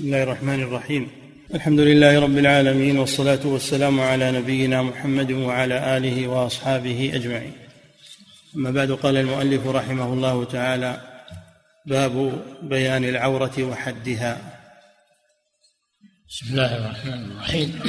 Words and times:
بسم 0.00 0.08
الله 0.08 0.22
الرحمن 0.22 0.62
الرحيم. 0.62 1.10
الحمد 1.54 1.80
لله 1.80 2.20
رب 2.20 2.38
العالمين 2.38 2.98
والصلاة 2.98 3.46
والسلام 3.46 4.00
على 4.00 4.32
نبينا 4.32 4.82
محمد 4.82 5.32
وعلى 5.32 5.96
آله 5.96 6.28
وأصحابه 6.28 7.10
أجمعين. 7.14 7.52
أما 8.56 8.70
بعد 8.70 8.92
قال 8.92 9.16
المؤلف 9.16 9.66
رحمه 9.66 10.12
الله 10.12 10.44
تعالى 10.44 11.00
باب 11.86 12.42
بيان 12.62 13.04
العورة 13.04 13.56
وحدها. 13.58 14.32
بسم 16.28 16.46
الله 16.50 16.76
الرحمن 16.76 17.30
الرحيم. 17.30 17.80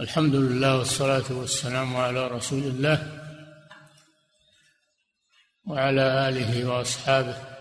الحمد 0.00 0.34
لله 0.34 0.78
والصلاة 0.78 1.28
والسلام 1.30 1.96
على 1.96 2.28
رسول 2.28 2.62
الله 2.62 2.98
وعلى 5.66 6.28
آله 6.28 6.64
وأصحابه 6.64 7.51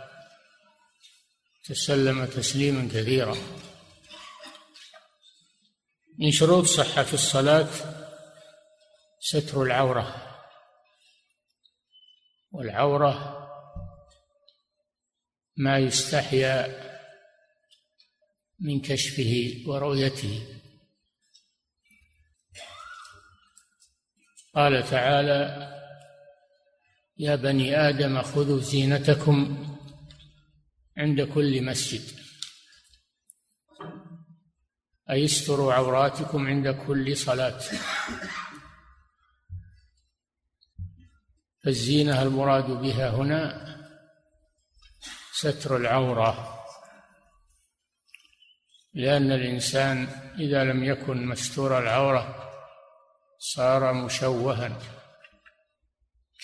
تسلم 1.64 2.26
تسليما 2.26 2.90
كثيرا. 2.94 3.38
من 6.20 6.32
شروط 6.32 6.66
صحة 6.66 7.06
الصلاة 7.14 7.70
ستر 9.20 9.64
العورة. 9.64 10.38
والعورة 12.52 13.38
ما 15.58 15.78
يستحيا 15.78 16.82
من 18.60 18.82
كشفه 18.82 19.64
ورؤيته. 19.68 20.62
قال 24.56 24.90
تعالى 24.90 25.72
يا 27.18 27.36
بني 27.36 27.90
آدم 27.90 28.22
خذوا 28.22 28.60
زينتكم 28.60 29.71
عند 31.02 31.22
كل 31.22 31.66
مسجد. 31.66 32.20
أي 35.10 35.26
استروا 35.26 35.74
عوراتكم 35.74 36.48
عند 36.48 36.68
كل 36.68 37.18
صلاة. 37.18 37.62
فالزينة 41.64 42.22
المراد 42.22 42.66
بها 42.66 43.10
هنا 43.10 43.42
ستر 45.34 45.78
العورة. 45.78 46.64
لأن 48.94 49.32
الإنسان 49.32 50.08
إذا 50.40 50.64
لم 50.64 50.84
يكن 50.84 51.26
مستور 51.26 51.80
العورة 51.80 52.52
صار 53.40 53.94
مشوها 53.94 54.80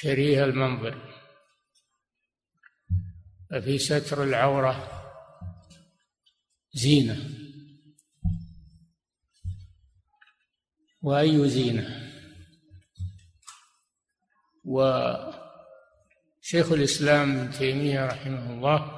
كريه 0.02 0.44
المنظر. 0.44 1.17
ففي 3.50 3.78
ستر 3.78 4.24
العورة 4.24 5.04
زينة. 6.74 7.30
وأي 11.02 11.50
زينة؟ 11.50 12.08
وشيخ 14.66 15.32
الإسلام 16.72 17.38
ابن 17.38 17.52
تيمية 17.52 18.06
رحمه 18.06 18.54
الله 18.54 18.98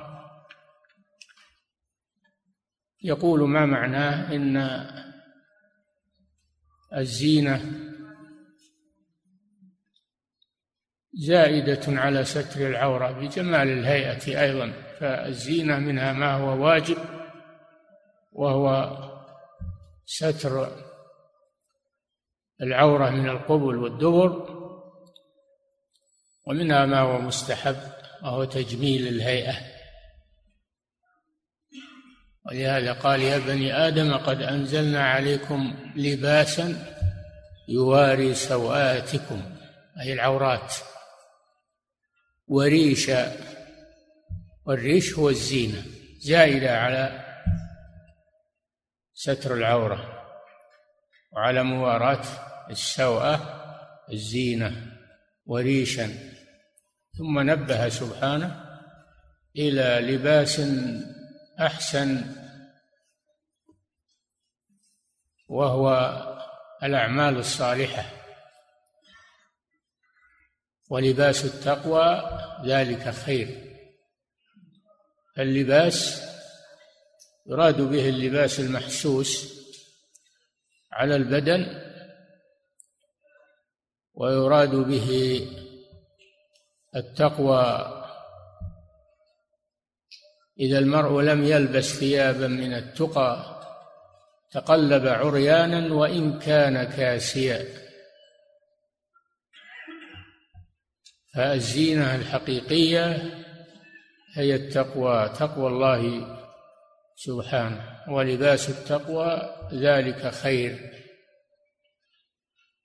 يقول 3.02 3.50
ما 3.50 3.66
معناه 3.66 4.36
إن 4.36 4.58
الزينة 6.98 7.89
زائدة 11.14 11.82
على 11.88 12.26
ستر 12.26 12.68
العورة 12.68 13.12
بجمال 13.12 13.68
الهيئة 13.68 14.42
أيضا 14.42 14.74
فالزينة 15.00 15.80
منها 15.80 16.14
ما 16.14 16.34
هو 16.34 16.66
واجب 16.66 16.98
وهو 18.32 18.98
ستر 20.06 20.68
العورة 22.62 23.10
من 23.10 23.30
القبل 23.30 23.78
والدبر 23.78 24.60
ومنها 26.48 26.86
ما 26.86 27.00
هو 27.00 27.22
مستحب 27.22 27.78
وهو 28.24 28.44
تجميل 28.44 29.08
الهيئة. 29.08 29.54
ولهذا 32.46 32.94
قال 32.94 33.22
يا 33.22 33.38
بني 33.38 33.74
آدم 33.74 34.14
قد 34.14 34.42
أنزلنا 34.42 35.04
عليكم 35.04 35.76
لباسا 35.96 36.96
يواري 37.68 38.34
سوآتكم. 38.34 39.42
أي 40.02 40.14
العورات. 40.14 40.74
وريشا 42.50 43.32
والريش 44.66 45.14
هو 45.14 45.30
الزينة 45.30 45.84
زائدة 46.20 46.80
على 46.80 47.26
ستر 49.14 49.54
العورة 49.54 50.26
وعلى 51.32 51.64
مواراة 51.64 52.24
السوءة 52.70 53.36
الزينة 54.12 54.98
وريشا. 55.46 56.08
ثم 57.18 57.40
نبه 57.40 57.90
سبحانه 57.90 58.66
إلى 59.56 60.14
لباس 60.14 60.62
أحسن 61.60 62.36
وهو 65.48 65.88
الأعمال 66.84 67.38
الصالحة. 67.38 68.19
ولباس 70.90 71.46
التقوى 71.46 72.24
ذلك 72.66 73.10
خير. 73.10 73.70
اللباس 75.40 76.22
يراد 77.46 77.82
به 77.82 78.10
اللباس 78.10 78.60
المحسوس 78.60 79.60
على 80.92 81.16
البدن 81.16 81.82
ويراد 84.14 84.76
به 84.76 85.40
التقوى 86.96 87.96
إذا 90.60 90.80
المرء 90.80 91.22
لم 91.22 91.44
يلبس 91.44 91.86
ثيابا 91.86 92.48
من 92.48 92.74
التقى 92.74 93.60
تقلب 94.52 95.08
عريانا 95.08 95.94
وإن 95.94 96.40
كان 96.40 96.84
كاسيا. 96.84 97.89
فالزينة 101.40 102.16
الحقيقية 102.16 103.34
هي 104.36 104.56
التقوى 104.56 105.30
تقوى 105.40 105.68
الله 105.68 106.28
سبحانه. 107.16 108.04
ولباس 108.10 108.70
التقوى 108.70 109.56
ذلك 109.74 110.28
خير. 110.34 110.92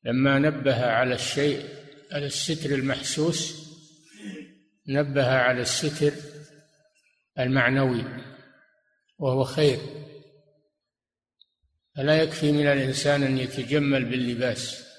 لما 0.05 0.39
نبه 0.39 0.87
على 0.87 1.15
الشيء 1.15 1.69
على 2.13 2.27
الستر 2.27 2.71
المحسوس 2.71 3.69
نبه 4.89 5.29
على 5.29 5.61
الستر 5.61 6.13
المعنوي 7.39 8.05
وهو 9.19 9.45
خير. 9.45 9.79
فلا 11.97 12.23
يكفي 12.23 12.53
من 12.53 12.67
الإنسان 12.67 13.23
أن 13.23 13.39
يتجمل 13.39 14.05
باللباس. 14.05 14.94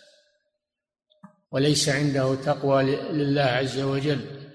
وليس 1.55 1.89
عنده 1.89 2.35
تقوى 2.35 2.83
لله 3.11 3.41
عز 3.41 3.79
وجل. 3.79 4.49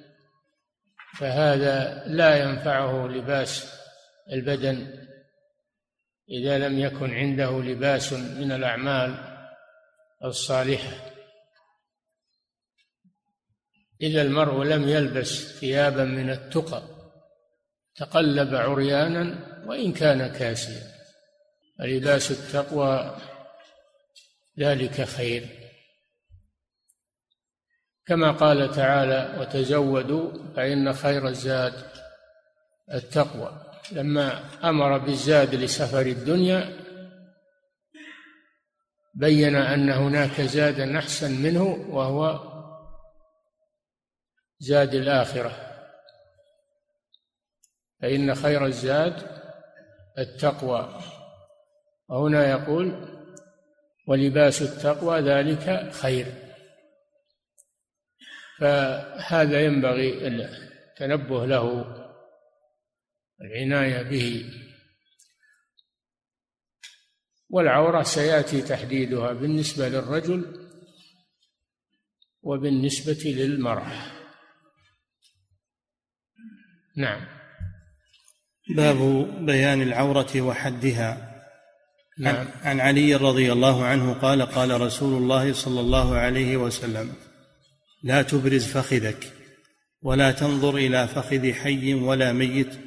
فهذا 1.19 2.05
لا 2.07 2.37
ينفعه 2.37 3.07
لباس 3.07 3.67
البدن 4.33 5.07
إذا 6.31 6.59
لم 6.59 6.79
يكن 6.79 7.15
عنده 7.15 7.61
لباس 7.63 8.13
من 8.13 8.53
الأعمال 8.53 9.15
الصالحة. 10.25 10.93
إذا 14.01 14.23
المرء 14.23 14.65
لم 14.65 14.89
يلبس 14.89 15.59
ثيابا 15.59 16.05
من 16.05 16.31
التقى 16.31 16.83
تقلب 17.97 18.55
عريانا 18.55 19.39
وإن 19.67 19.93
كان 19.93 20.33
كاسيا. 20.33 20.83
فلباس 21.79 22.31
التقوى 22.31 23.17
ذلك 24.59 25.05
خير. 25.05 25.60
كما 28.11 28.31
قال 28.31 28.71
تعالى 28.71 29.41
وتزودوا 29.41 30.31
فإن 30.57 30.93
خير 30.93 31.29
الزاد 31.29 31.75
التقوى. 32.95 33.51
لما 33.93 34.45
أمر 34.65 34.99
بالزاد 34.99 35.55
لسفر 35.55 36.01
الدنيا 36.01 36.77
بين 39.15 39.57
أن 39.57 39.91
هناك 39.91 40.41
زادا 40.41 40.99
أحسن 40.99 41.43
منه 41.43 41.87
وهو 41.91 42.41
زاد 44.59 44.95
الآخرة. 44.95 45.53
فإن 48.03 48.35
خير 48.35 48.67
الزاد 48.67 49.23
التقوى. 50.19 51.01
وهنا 52.09 52.51
يقول 52.51 53.09
ولباس 54.09 54.63
التقوى 54.63 55.21
ذلك 55.21 55.93
خير. 55.93 56.40
فهذا 58.61 59.65
ينبغي 59.65 60.27
التنبه 60.27 61.47
له 61.47 61.97
العناية 63.41 64.03
به. 64.03 64.51
والعورة 67.51 68.03
سيأتي 68.03 68.63
تحديدها 68.63 69.33
بالنسبة 69.33 69.89
للرجل 69.89 70.69
وبالنسبة 72.43 73.31
للمرأة. 73.31 74.13
نعم. 76.97 77.27
باب 78.77 78.99
بيان 79.47 79.83
العورة 79.83 80.41
وحدها. 80.41 81.27
نعم. 82.19 82.49
عن 82.63 82.81
علي 82.81 83.15
رضي 83.15 83.53
الله 83.53 83.85
عنه 83.85 84.13
قال 84.15 84.43
قال 84.43 84.81
رسول 84.81 85.23
الله 85.23 85.53
صلى 85.53 85.81
الله 85.81 86.15
عليه 86.15 86.57
وسلم 86.57 87.30
لا 88.03 88.23
تبرز 88.23 88.67
فخذك 88.67 89.33
ولا 90.03 90.33
تنظر 90.33 90.77
إلى 90.77 91.09
فخذ 91.09 91.53
حي 91.53 91.95
ولا 91.95 92.33
ميت 92.33 92.81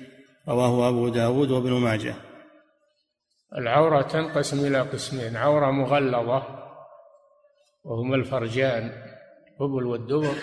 رواه 0.47 0.89
أبو 0.89 1.09
داود 1.09 1.51
وابن 1.51 1.71
ماجه. 1.71 2.15
العورة 3.57 4.01
تنقسم 4.01 4.65
إلى 4.65 4.81
قسمين 4.81 5.37
عورة 5.37 5.71
مغلظة 5.71 6.63
وهما 7.83 8.15
الفرجان 8.15 9.03
القبل 9.47 9.83
والدبر 9.85 10.35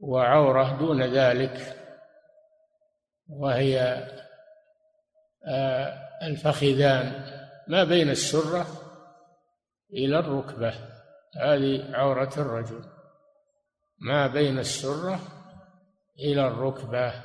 وعورة 0.00 0.78
دون 0.78 1.02
ذلك 1.02 1.76
وهي 3.28 3.80
آه، 5.48 6.08
الفخذان 6.22 7.24
ما 7.68 7.84
بين 7.84 8.10
السرة 8.10 8.66
إلى 9.92 10.18
الركبة. 10.18 10.95
هذه 11.42 11.96
عورة 11.96 12.32
الرجل. 12.36 12.84
ما 13.98 14.26
بين 14.26 14.58
السرة 14.58 15.20
إلى 16.18 16.46
الركبة. 16.46 17.24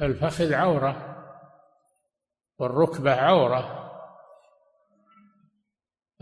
الفخذ 0.00 0.54
عورة 0.54 1.08
والركبة 2.58 3.14
عورة. 3.14 3.92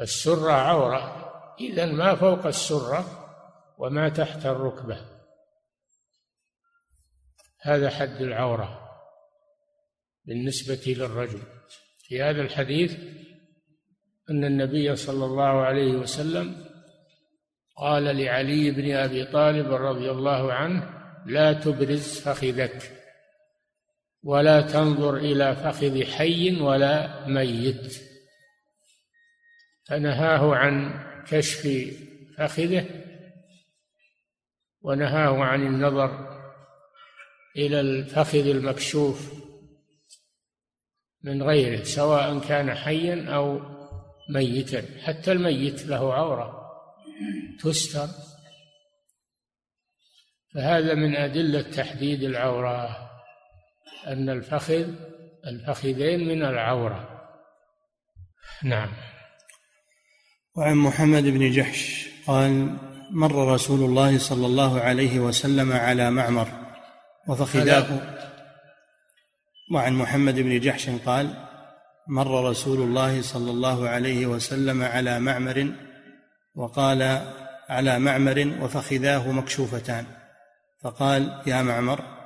السرة 0.00 0.52
عورة. 0.52 1.30
إذا 1.60 1.86
ما 1.86 2.14
فوق 2.14 2.46
السرة 2.46 3.04
وما 3.78 4.08
تحت 4.08 4.46
الركبة. 4.46 5.20
هذا 7.60 7.90
حد 7.90 8.20
العورة 8.20 8.90
بالنسبة 10.24 10.80
للرجل. 10.86 11.42
في 11.98 12.22
هذا 12.22 12.42
الحديث 12.42 12.98
أن 14.30 14.44
النبي 14.44 14.96
صلى 14.96 15.24
الله 15.24 15.60
عليه 15.62 15.92
وسلم 15.92 16.69
قال 17.76 18.04
لعلي 18.04 18.70
بن 18.70 18.94
أبي 18.94 19.24
طالب 19.24 19.72
رضي 19.72 20.10
الله 20.10 20.52
عنه 20.52 21.00
لا 21.26 21.52
تبرز 21.52 22.20
فخذك 22.20 22.92
ولا 24.22 24.60
تنظر 24.60 25.16
إلى 25.16 25.56
فخذ 25.56 26.04
حي 26.04 26.60
ولا 26.60 27.26
ميت. 27.26 28.02
فنهاه 29.84 30.54
عن 30.56 31.04
كشف 31.26 31.68
فخذه 32.38 32.86
ونهاه 34.82 35.44
عن 35.44 35.66
النظر 35.66 36.40
إلى 37.56 37.80
الفخذ 37.80 38.46
المكشوف 38.46 39.32
من 41.22 41.42
غيره 41.42 41.82
سواء 41.82 42.38
كان 42.38 42.74
حيا 42.74 43.34
أو 43.34 43.60
ميتا 44.30 44.82
حتى 45.02 45.32
الميت 45.32 45.86
له 45.86 46.14
عورة. 46.14 46.59
تستر. 47.60 48.08
فهذا 50.54 50.94
من 50.94 51.16
أدلة 51.16 51.62
تحديد 51.62 52.22
العورة 52.22 53.10
أن 54.06 54.28
الفخذ 54.28 54.88
الفخذين 55.46 56.28
من 56.28 56.42
العورة. 56.42 57.20
نعم. 58.62 58.92
وعن 60.56 60.76
محمد 60.76 61.22
بن 61.22 61.50
جحش 61.50 62.08
قال 62.26 62.76
مر 63.10 63.54
رسول 63.54 63.80
الله 63.80 64.18
صلى 64.18 64.46
الله 64.46 64.80
عليه 64.80 65.18
وسلم 65.18 65.72
على 65.72 66.10
معمر 66.10 66.48
وفخذاه. 67.28 68.16
وعن 69.72 69.92
محمد 69.92 70.34
بن 70.34 70.60
جحش 70.60 70.88
قال 70.88 71.46
مر 72.08 72.50
رسول 72.50 72.82
الله 72.82 73.22
صلى 73.22 73.50
الله 73.50 73.88
عليه 73.88 74.26
وسلم 74.26 74.82
على 74.82 75.20
معمر 75.20 75.89
وقال 76.54 77.02
على 77.68 77.98
معمر 77.98 78.56
وفخذاه 78.60 79.32
مكشوفتان. 79.32 80.06
فقال 80.82 81.42
يا 81.46 81.62
معمر 81.62 82.20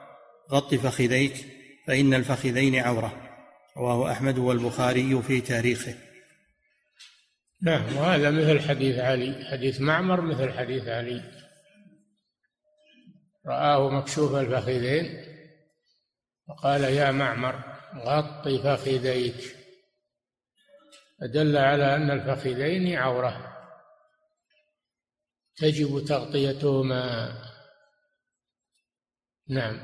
غط 0.50 0.74
فخذيك 0.74 1.46
فإن 1.86 2.14
الفخذين 2.14 2.76
عورة. 2.76 3.20
رواه 3.76 4.12
أحمد 4.12 4.38
والبخاري 4.38 5.22
في 5.22 5.40
تاريخه. 5.40 5.94
نعم 7.62 7.96
وهذا 7.96 8.30
مثل 8.30 8.68
حديث 8.68 8.98
علي 8.98 9.44
حديث 9.50 9.80
معمر 9.80 10.20
مثل 10.20 10.52
حديث 10.52 10.88
علي. 10.88 11.22
رآه 13.46 13.90
مكشوف 13.90 14.34
الفخذين 14.34 15.24
فقال 16.48 16.84
يا 16.84 17.10
معمر 17.10 17.64
غط 17.94 18.48
فخذيك. 18.48 19.56
فدل 21.20 21.56
على 21.56 21.96
أن 21.96 22.10
الفخذين 22.10 22.96
عورة. 22.96 23.53
تجب 25.56 26.04
تغطيتهما. 26.04 27.32
نعم. 29.48 29.80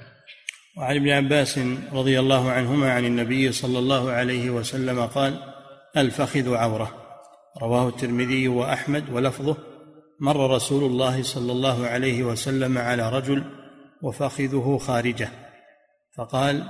وعن 0.76 0.96
ابن 0.96 1.08
عباس 1.10 1.58
رضي 1.92 2.20
الله 2.20 2.50
عنهما 2.50 2.92
عن 2.92 3.04
النبي 3.04 3.52
صلى 3.52 3.78
الله 3.78 4.10
عليه 4.10 4.50
وسلم 4.50 5.06
قال 5.06 5.54
الفخذ 5.96 6.54
عورة. 6.54 7.06
رواه 7.62 7.88
الترمذي 7.88 8.48
وأحمد 8.48 9.10
ولفظه 9.10 9.56
مر 10.20 10.54
رسول 10.54 10.84
الله 10.84 11.22
صلى 11.22 11.52
الله 11.52 11.86
عليه 11.86 12.22
وسلم 12.22 12.78
على 12.78 13.10
رجل 13.10 13.44
وفخذه 14.02 14.78
خارجه. 14.78 15.28
فقال 16.16 16.64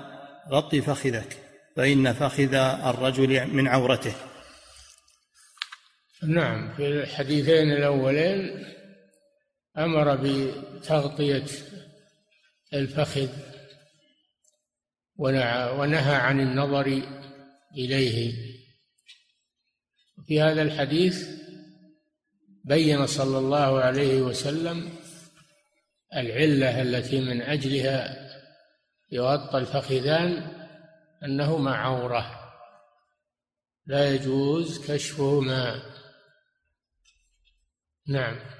غط 0.50 0.74
فخذك 0.74 1.36
فإن 1.76 2.12
فخذ 2.12 2.54
الرجل 2.54 3.54
من 3.54 3.68
عورته. 3.68 4.12
نعم. 6.22 6.72
في 6.76 6.86
الحديثين 6.86 7.72
الأولين 7.72 8.64
أمر 9.78 10.16
بتغطية 10.16 11.46
الفخذ 12.74 13.28
ونهى 15.16 16.14
عن 16.14 16.40
النظر 16.40 17.02
إليه. 17.74 18.34
في 20.26 20.40
هذا 20.40 20.62
الحديث 20.62 21.28
بين 22.64 23.06
صلى 23.06 23.38
الله 23.38 23.80
عليه 23.80 24.22
وسلم 24.22 24.96
العلة 26.16 26.82
التي 26.82 27.20
من 27.20 27.42
أجلها 27.42 28.30
يغطى 29.12 29.58
الفخذان 29.58 30.56
انهما 31.24 31.74
عورة. 31.74 32.52
لا 33.86 34.14
يجوز 34.14 34.90
كشفهما. 34.90 35.82
نعم. 38.06 38.59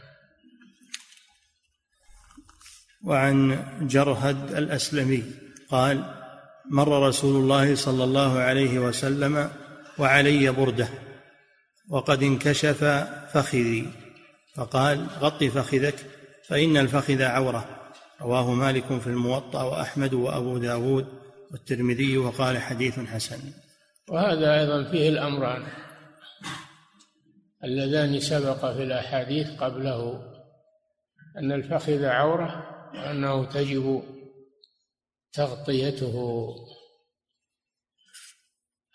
وعن 3.04 3.64
جرهد 3.80 4.52
الأسلمي 4.52 5.24
قال 5.68 6.04
مر 6.70 7.08
رسول 7.08 7.42
الله 7.42 7.74
صلى 7.74 8.04
الله 8.04 8.38
عليه 8.38 8.78
وسلم 8.78 9.50
وعلي 9.98 10.50
برده 10.50 10.88
وقد 11.88 12.22
انكشف 12.22 12.84
فخذي. 13.32 13.86
فقال 14.54 15.06
غط 15.20 15.44
فخذك 15.44 15.94
فإن 16.48 16.76
الفخذ 16.76 17.22
عورة. 17.22 17.64
رواه 18.20 18.54
مالك 18.54 18.98
في 19.00 19.06
الموطأ 19.06 19.62
وأحمد 19.62 20.14
وأبو 20.14 20.58
داود 20.58 21.06
والترمذي 21.50 22.18
وقال 22.18 22.58
حديث 22.58 22.98
حسن. 22.98 23.38
وهذا 24.08 24.60
أيضا 24.60 24.90
فيه 24.90 25.08
الأمران 25.08 25.62
اللذان 27.64 28.20
سبق 28.20 28.72
في 28.72 28.82
الأحاديث 28.82 29.50
قبله 29.50 30.22
أن 31.38 31.52
الفخذ 31.52 32.04
عورة 32.04 32.79
وأنه 32.94 33.44
تجب 33.44 34.02
تغطيته. 35.32 36.46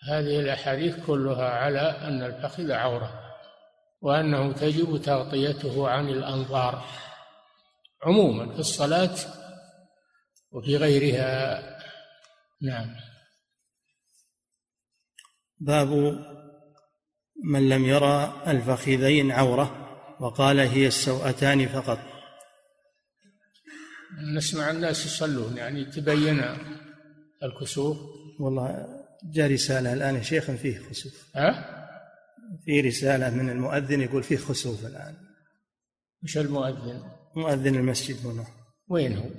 هذه 0.08 0.40
الأحاديث 0.40 1.06
كلها 1.06 1.48
على 1.48 1.80
أن 1.80 2.22
الفخذ 2.22 2.72
عورة 2.72 3.20
وأنه 4.00 4.52
تجب 4.52 5.02
تغطيته 5.02 5.88
عن 5.88 6.08
الأنظار 6.08 6.84
عموما 8.02 8.52
في 8.52 8.58
الصلاة 8.58 9.14
وفي 10.50 10.76
غيرها. 10.76 11.62
نعم. 12.62 12.96
باب 15.58 15.88
من 17.44 17.68
لم 17.68 17.84
يرى 17.84 18.42
الفخذين 18.46 19.32
عورة 19.32 19.86
وقال 20.20 20.60
هي 20.60 20.86
السوأتان 20.86 21.68
فقط. 21.68 22.15
نسمع 24.16 24.70
الناس 24.70 25.06
يصلون 25.06 25.56
يعني 25.56 25.84
تبين 25.84 26.44
الكسوف. 27.42 27.98
والله 28.40 28.86
جاء 29.24 29.52
رسالة 29.52 29.92
الآن 29.92 30.14
يا 30.14 30.22
شيخ 30.22 30.50
فيه 30.50 30.78
خسوف. 30.78 31.36
ها؟ 31.36 31.76
في 32.64 32.80
رسالة 32.80 33.30
من 33.30 33.50
المؤذن 33.50 34.00
يقول 34.00 34.22
فيه 34.22 34.36
خسوف 34.36 34.86
الآن. 34.86 35.16
وش 36.22 36.38
المؤذن؟ 36.38 37.12
مؤذن 37.36 37.74
المسجد 37.74 38.26
هنا. 38.26 38.46
وين 38.88 39.16
هو؟ 39.16 39.30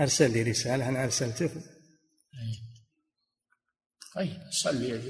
أرسل 0.00 0.32
لي 0.32 0.42
رسالة 0.42 0.88
أنا 0.88 1.04
أرسلته. 1.04 1.50
طيب 4.14 4.40
صلي 4.50 4.88
يا 4.88 5.00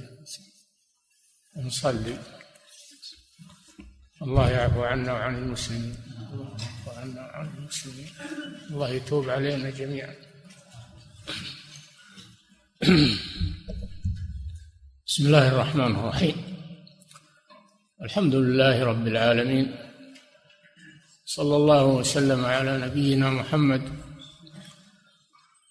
نصلي. 1.57 2.19
الله 4.23 4.51
يعفو 4.51 4.83
عنا 4.83 5.13
وعن 5.13 5.35
المسلمين. 5.35 5.97
الله 6.33 6.51
يعفو 6.51 6.91
عنا 7.01 7.21
وعن 7.21 7.47
المسلمين 7.59 8.11
الله 8.71 8.89
يتوب 8.91 9.31
علينا 9.31 9.71
جميعا. 9.71 10.15
بسم 15.07 15.27
الله 15.27 15.49
الرحمن 15.49 15.97
الرحيم. 15.97 16.37
الحمد 18.03 18.35
لله 18.35 18.85
رب 18.85 19.07
العالمين. 19.07 19.77
صلى 21.25 21.57
الله 21.57 21.85
وسلم 21.85 22.45
على 22.45 22.79
نبينا 22.79 23.31
محمد 23.31 23.83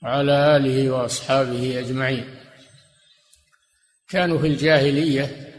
وعلى 0.02 0.58
آله 0.58 0.90
وأصحابه 0.90 1.80
أجمعين. 1.80 2.36
كانوا 4.10 4.40
في 4.40 4.48
الجاهلية 4.48 5.54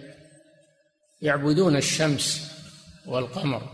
يعبدون 1.23 1.76
الشمس 1.76 2.50
والقمر. 3.06 3.72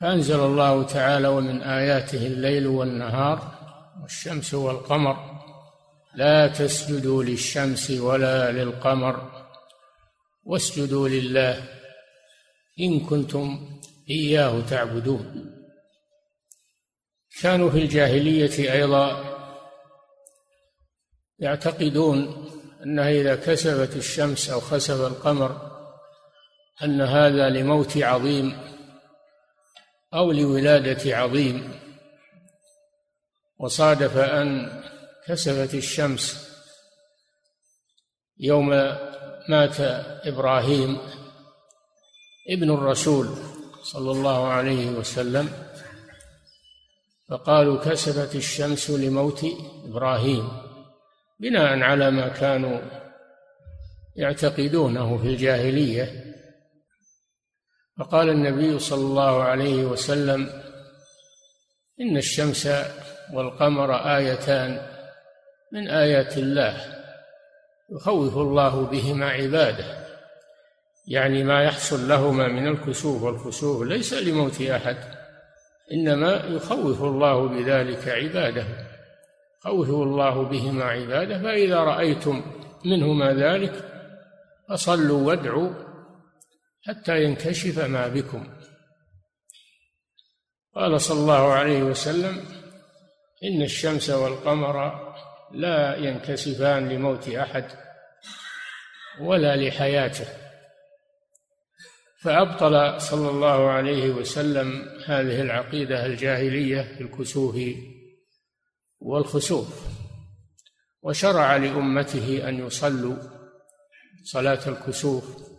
فأنزل 0.00 0.40
الله 0.40 0.82
تعالى 0.82 1.28
ومن 1.28 1.62
آياته 1.62 2.26
الليل 2.26 2.66
والنهار 2.66 3.58
والشمس 4.02 4.54
والقمر 4.54 5.40
لا 6.14 6.48
تسجدوا 6.48 7.24
للشمس 7.24 7.90
ولا 7.90 8.52
للقمر 8.52 9.44
واسجدوا 10.44 11.08
لله 11.08 11.64
إن 12.80 13.00
كنتم 13.00 13.78
إياه 14.10 14.60
تعبدون. 14.60 15.56
كانوا 17.42 17.70
في 17.70 17.78
الجاهلية 17.78 18.72
أيضا 18.72 19.24
يعتقدون 21.38 22.46
أنها 22.82 23.10
إذا 23.10 23.36
كسفت 23.36 23.96
الشمس 23.96 24.50
أو 24.50 24.60
خسف 24.60 25.00
القمر 25.00 25.70
أن 26.84 27.00
هذا 27.00 27.48
لموت 27.48 27.98
عظيم. 27.98 28.79
أو 30.14 30.32
لولادة 30.32 31.16
عظيم. 31.16 31.80
وصادف 33.58 34.16
أن 34.16 34.82
كسفت 35.26 35.74
الشمس 35.74 36.50
يوم 38.38 38.68
مات 39.48 39.80
إبراهيم 40.26 40.98
ابن 42.48 42.70
الرسول 42.70 43.28
صلى 43.82 44.10
الله 44.10 44.46
عليه 44.46 44.90
وسلم 44.90 45.48
فقالوا 47.28 47.84
كسفت 47.84 48.36
الشمس 48.36 48.90
لموت 48.90 49.46
إبراهيم 49.84 50.48
بناء 51.40 51.78
على 51.78 52.10
ما 52.10 52.28
كانوا 52.28 52.80
يعتقدونه 54.16 55.18
في 55.18 55.26
الجاهلية. 55.26 56.29
فقال 58.00 58.28
النبي 58.28 58.78
صلى 58.78 59.00
الله 59.00 59.42
عليه 59.42 59.84
وسلم 59.84 60.48
إن 62.00 62.16
الشمس 62.16 62.68
والقمر 63.32 63.94
آيتان 64.16 64.80
من 65.72 65.88
آيات 65.88 66.38
الله 66.38 66.76
يخوف 67.90 68.36
الله 68.36 68.86
بهما 68.86 69.30
عباده 69.30 69.84
يعني 71.08 71.44
ما 71.44 71.64
يحصل 71.64 72.08
لهما 72.08 72.48
من 72.48 72.66
الكسوف 72.68 73.22
والخسوف 73.22 73.82
ليس 73.82 74.14
لموت 74.14 74.62
أحد 74.62 74.96
إنما 75.92 76.44
يخوف 76.48 77.02
الله 77.02 77.48
بذلك 77.48 78.08
عباده. 78.08 78.64
خوف 79.60 79.88
الله 79.88 80.42
بهما 80.42 80.84
عباده 80.84 81.38
فإذا 81.38 81.76
رأيتم 81.76 82.42
منهما 82.84 83.32
ذلك 83.32 83.72
فصلوا 84.68 85.26
وادعوا 85.26 85.89
حتى 86.82 87.24
ينكشف 87.24 87.78
ما 87.78 88.08
بكم. 88.08 88.46
قال 90.74 91.00
صلى 91.00 91.20
الله 91.20 91.52
عليه 91.52 91.82
وسلم 91.82 92.44
إن 93.44 93.62
الشمس 93.62 94.10
والقمر 94.10 95.10
لا 95.52 95.96
ينكسفان 95.96 96.88
لموت 96.88 97.28
أحد 97.28 97.64
ولا 99.20 99.56
لحياته. 99.56 100.26
فأبطل 102.22 103.00
صلى 103.00 103.30
الله 103.30 103.70
عليه 103.70 104.10
وسلم 104.10 104.88
هذه 105.06 105.42
العقيدة 105.42 106.06
الجاهلية 106.06 106.82
في 106.82 107.00
الكسوف 107.00 107.56
والخسوف. 109.00 109.86
وشرع 111.02 111.56
لأمته 111.56 112.48
أن 112.48 112.66
يصلوا 112.66 113.16
صلاة 114.24 114.68
الكسوف 114.68 115.49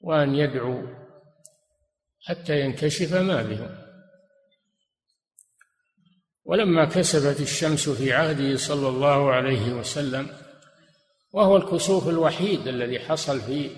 وأن 0.00 0.34
يدعوا 0.34 0.82
حتى 2.26 2.60
ينكشف 2.60 3.14
ما 3.14 3.42
بهم 3.42 3.80
ولما 6.44 6.84
كسبت 6.84 7.40
الشمس 7.40 7.88
في 7.88 8.12
عهده 8.12 8.56
صلى 8.56 8.88
الله 8.88 9.32
عليه 9.32 9.72
وسلم 9.72 10.28
وهو 11.32 11.56
الكسوف 11.56 12.08
الوحيد 12.08 12.68
الذي 12.68 13.00
حصل 13.00 13.40
في 13.40 13.70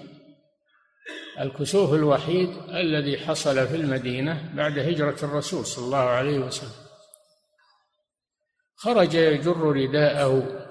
الكسوف 1.40 1.94
الوحيد 1.94 2.48
الذي 2.68 3.18
حصل 3.18 3.68
في 3.68 3.76
المدينة 3.76 4.52
بعد 4.54 4.78
هجرة 4.78 5.16
الرسول 5.22 5.66
صلى 5.66 5.84
الله 5.84 5.98
عليه 5.98 6.38
وسلم. 6.38 6.82
خرج 8.74 9.14
يجر 9.14 9.56
رداءه 9.56 10.66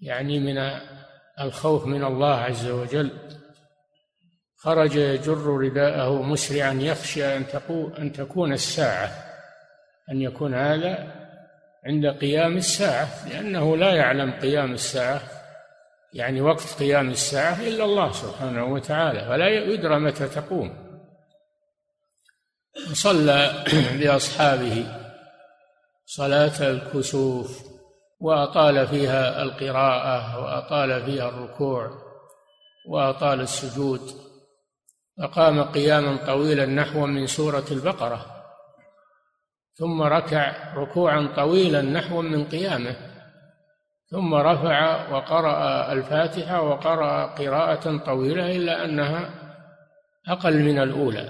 يعني 0.00 0.38
من 0.38 0.58
الخوف 1.40 1.86
من 1.86 2.04
الله 2.04 2.34
عز 2.34 2.66
وجل 2.66 3.10
خرج 4.58 4.96
يجر 4.96 5.46
رداءه 5.46 6.22
مسرعا 6.22 6.72
يخشى 6.72 7.36
أن 7.36 7.44
أن 7.98 8.12
تكون 8.12 8.52
الساعة 8.52 9.10
أن 10.10 10.22
يكون 10.22 10.54
هذا 10.54 11.14
عند 11.86 12.06
قيام 12.06 12.56
الساعة 12.56 13.28
لأنه 13.28 13.76
لا 13.76 13.94
يعلم 13.94 14.32
قيام 14.32 14.72
الساعة 14.72 15.20
يعني 16.12 16.40
وقت 16.40 16.76
قيام 16.78 17.10
الساعة 17.10 17.60
إلا 17.60 17.84
الله 17.84 18.12
سبحانه 18.12 18.64
وتعالى 18.64 19.20
فلا 19.20 19.48
يدرى 19.48 19.98
متى 19.98 20.28
تقوم. 20.28 20.88
صلى 22.92 23.64
بأصحابه 23.98 24.86
صلاة 26.18 26.70
الكسوف 26.70 27.62
وأطال 28.20 28.86
فيها 28.86 29.42
القراءة 29.42 30.42
وأطال 30.42 31.04
فيها 31.04 31.28
الركوع 31.28 31.90
وأطال 32.88 33.40
السجود. 33.40 34.27
فقام 35.18 35.62
قياما 35.62 36.16
طويلا 36.26 36.66
نحو 36.66 37.06
من 37.06 37.26
سورة 37.26 37.64
البقرة 37.70 38.26
ثم 39.74 40.02
ركع 40.02 40.74
ركوعا 40.74 41.32
طويلا 41.36 41.82
نحو 41.82 42.22
من 42.22 42.44
قيامه 42.44 42.96
ثم 44.10 44.34
رفع 44.34 45.08
وقرأ 45.12 45.92
الفاتحة 45.92 46.62
وقرأ 46.62 47.26
قراءة 47.26 47.96
طويلة 47.96 48.56
إلا 48.56 48.84
أنها 48.84 49.30
أقل 50.28 50.62
من 50.62 50.78
الأولى 50.78 51.28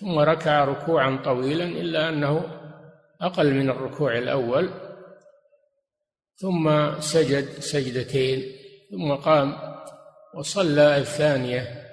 ثم 0.00 0.18
ركع 0.18 0.64
ركوعا 0.64 1.18
طويلا 1.24 1.64
إلا 1.64 2.08
أنه 2.08 2.42
أقل 3.20 3.54
من 3.54 3.70
الركوع 3.70 4.18
الأول 4.18 4.70
ثم 6.36 6.90
سجد 7.00 7.44
سجدتين 7.44 8.52
ثم 8.90 9.14
قام 9.14 9.56
وصلى 10.34 10.96
الثانية 10.96 11.87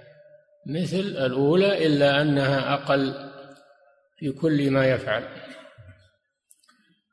مثل 0.66 1.00
الأولى 1.00 1.88
إلا 1.88 2.22
أنها 2.22 2.74
أقل 2.74 3.32
في 4.18 4.32
كل 4.32 4.72
ما 4.72 4.88
يفعل. 4.88 5.28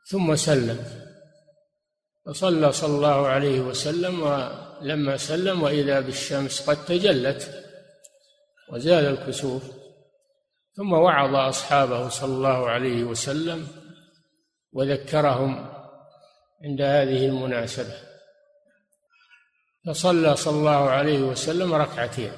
ثم 0.06 0.36
سلم. 0.36 0.84
فصلى 2.26 2.72
صلى 2.72 2.96
الله 2.96 3.26
عليه 3.26 3.60
وسلم 3.60 4.22
ولما 4.22 5.16
سلم 5.16 5.62
وإذا 5.62 6.00
بالشمس 6.00 6.70
قد 6.70 6.84
تجلت 6.84 7.64
وزال 8.72 9.04
الكسوف 9.04 9.62
ثم 10.74 10.92
وعظ 10.92 11.34
أصحابه 11.34 12.08
صلى 12.08 12.34
الله 12.34 12.70
عليه 12.70 13.04
وسلم 13.04 13.68
وذكرهم 14.72 15.72
عند 16.64 16.80
هذه 16.80 17.26
المناسبة. 17.26 17.94
فصلى 19.86 20.36
صلى 20.36 20.56
الله 20.56 20.90
عليه 20.90 21.18
وسلم 21.18 21.74
ركعتين. 21.74 22.32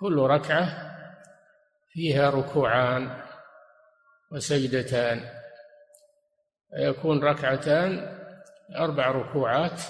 كل 0.00 0.18
ركعة 0.18 0.92
فيها 1.92 2.30
ركوعان 2.30 3.22
وسجدتان 4.32 5.20
يكون 6.78 7.24
ركعتان 7.24 8.16
أربع 8.76 9.10
ركوعات 9.10 9.80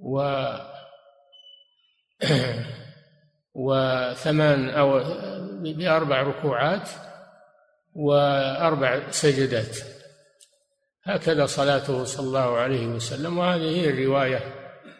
و 0.00 0.44
وثمان 3.54 4.70
أو 4.70 5.00
بأربع 5.62 6.22
ركوعات 6.22 6.88
وأربع 7.94 9.10
سجدات. 9.10 9.76
هكذا 11.04 11.46
صلاته 11.46 12.04
صلى 12.04 12.26
الله 12.26 12.58
عليه 12.58 12.86
وسلم 12.86 13.38
وهذه 13.38 13.80
هي 13.80 13.90
الرواية 13.90 14.40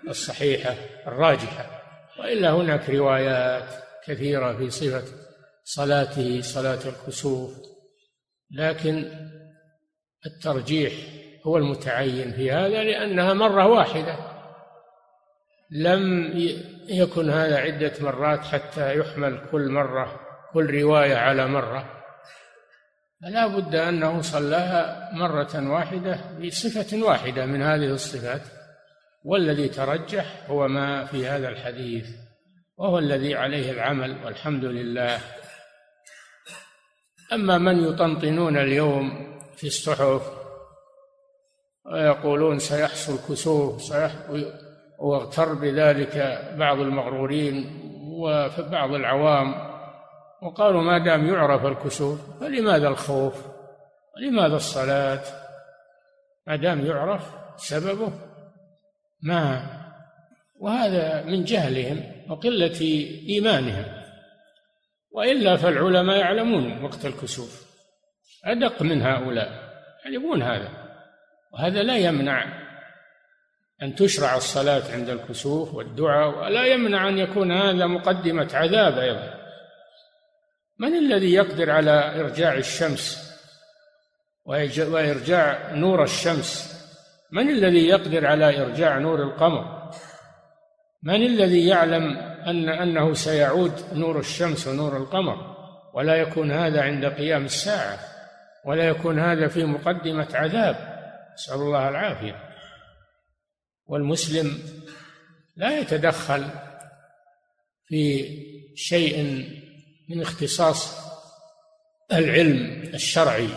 الصحيحة 0.08 0.74
الراجحة. 1.06 1.77
وإلا 2.18 2.50
هناك 2.50 2.90
روايات 2.90 3.64
كثيرة 4.06 4.52
في 4.56 4.70
صفة 4.70 5.02
صلاته 5.64 6.40
صلاة 6.40 6.78
الكسوف. 6.86 7.54
لكن 8.50 9.04
الترجيح 10.26 10.92
هو 11.46 11.56
المتعين 11.56 12.32
في 12.32 12.52
هذا 12.52 12.82
لأنها 12.82 13.34
مرة 13.34 13.66
واحدة. 13.66 14.16
لم 15.70 16.32
يكن 16.88 17.30
هذا 17.30 17.58
عدة 17.58 17.92
مرات 18.00 18.40
حتى 18.40 18.98
يحمل 18.98 19.40
كل 19.52 19.68
مرة 19.68 20.20
كل 20.52 20.80
رواية 20.80 21.16
على 21.16 21.46
مرة. 21.46 21.94
فلا 23.22 23.46
بد 23.46 23.74
أنه 23.74 24.22
صلاها 24.22 25.10
مرة 25.12 25.70
واحدة 25.70 26.20
بصفة 26.44 27.02
واحدة 27.02 27.46
من 27.46 27.62
هذه 27.62 27.86
الصفات. 27.86 28.57
والذي 29.28 29.68
ترجح 29.68 30.50
هو 30.50 30.68
ما 30.68 31.04
في 31.04 31.26
هذا 31.26 31.48
الحديث 31.48 32.06
وهو 32.76 32.98
الذي 32.98 33.34
عليه 33.34 33.72
العمل 33.72 34.24
والحمد 34.24 34.64
لله 34.64 35.20
أما 37.32 37.58
من 37.58 37.84
يطنطنون 37.84 38.56
اليوم 38.56 39.36
في 39.56 39.66
الصحف 39.66 40.32
ويقولون 41.84 42.58
سيحصل 42.58 43.18
كسوف. 43.28 43.92
واغتر 44.98 45.54
بذلك 45.54 46.44
بعض 46.58 46.80
المغرورين 46.80 47.82
وبعض 48.02 48.94
العوام 48.94 49.54
وقالوا 50.42 50.82
ما 50.82 50.98
دام 50.98 51.26
يعرف 51.26 51.66
الكسوف 51.66 52.40
فلماذا 52.40 52.88
الخوف 52.88 53.34
ولماذا 54.16 54.56
الصلاة 54.56 55.22
ما 56.46 56.56
دام 56.56 56.86
يعرف 56.86 57.22
سببه 57.56 58.27
ما 59.22 59.78
وهذا 60.60 61.22
من 61.22 61.44
جهلهم 61.44 62.02
وقلة 62.28 62.80
إيمانهم. 63.28 63.84
وإلا 65.10 65.56
فالعلماء 65.56 66.16
يعلمون 66.16 66.84
وقت 66.84 67.06
الكسوف. 67.06 67.66
أدق 68.44 68.82
من 68.82 69.02
هؤلاء 69.02 69.48
يعلمون 70.04 70.42
هذا. 70.42 70.68
وهذا 71.52 71.82
لا 71.82 71.96
يمنع 71.96 72.68
أن 73.82 73.94
تشرع 73.94 74.36
الصلاة 74.36 74.92
عند 74.92 75.08
الكسوف 75.08 75.74
والدعاء 75.74 76.38
ولا 76.38 76.64
يمنع 76.64 77.08
أن 77.08 77.18
يكون 77.18 77.52
هذا 77.52 77.86
مقدمة 77.86 78.48
عذاب 78.54 78.98
أيضا. 78.98 79.34
من 80.78 80.96
الذي 80.98 81.32
يقدر 81.32 81.70
على 81.70 82.20
إرجاع 82.20 82.54
الشمس 82.54 83.28
وإرجاع 84.44 85.72
نور 85.72 86.02
الشمس 86.02 86.77
من 87.30 87.50
الذي 87.50 87.88
يقدر 87.88 88.26
على 88.26 88.62
إرجاع 88.62 88.98
نور 88.98 89.22
القمر؟ 89.22 89.92
من 91.02 91.26
الذي 91.26 91.66
يعلم 91.66 92.16
أن 92.46 92.68
أنه 92.68 93.14
سيعود 93.14 93.72
نور 93.92 94.18
الشمس 94.18 94.66
ونور 94.66 94.96
القمر؟ 94.96 95.56
ولا 95.94 96.16
يكون 96.16 96.52
هذا 96.52 96.82
عند 96.82 97.04
قيام 97.04 97.44
الساعة 97.44 97.98
ولا 98.64 98.88
يكون 98.88 99.18
هذا 99.18 99.48
في 99.48 99.64
مقدمة 99.64 100.28
عذاب. 100.34 100.98
نسأل 101.34 101.54
الله 101.54 101.88
العافية. 101.88 102.42
والمسلم 103.86 104.58
لا 105.56 105.78
يتدخل 105.78 106.44
في 107.86 108.24
شيء 108.74 109.44
من 110.08 110.20
اختصاص 110.20 111.08
العلم 112.12 112.82
الشرعي. 112.94 113.48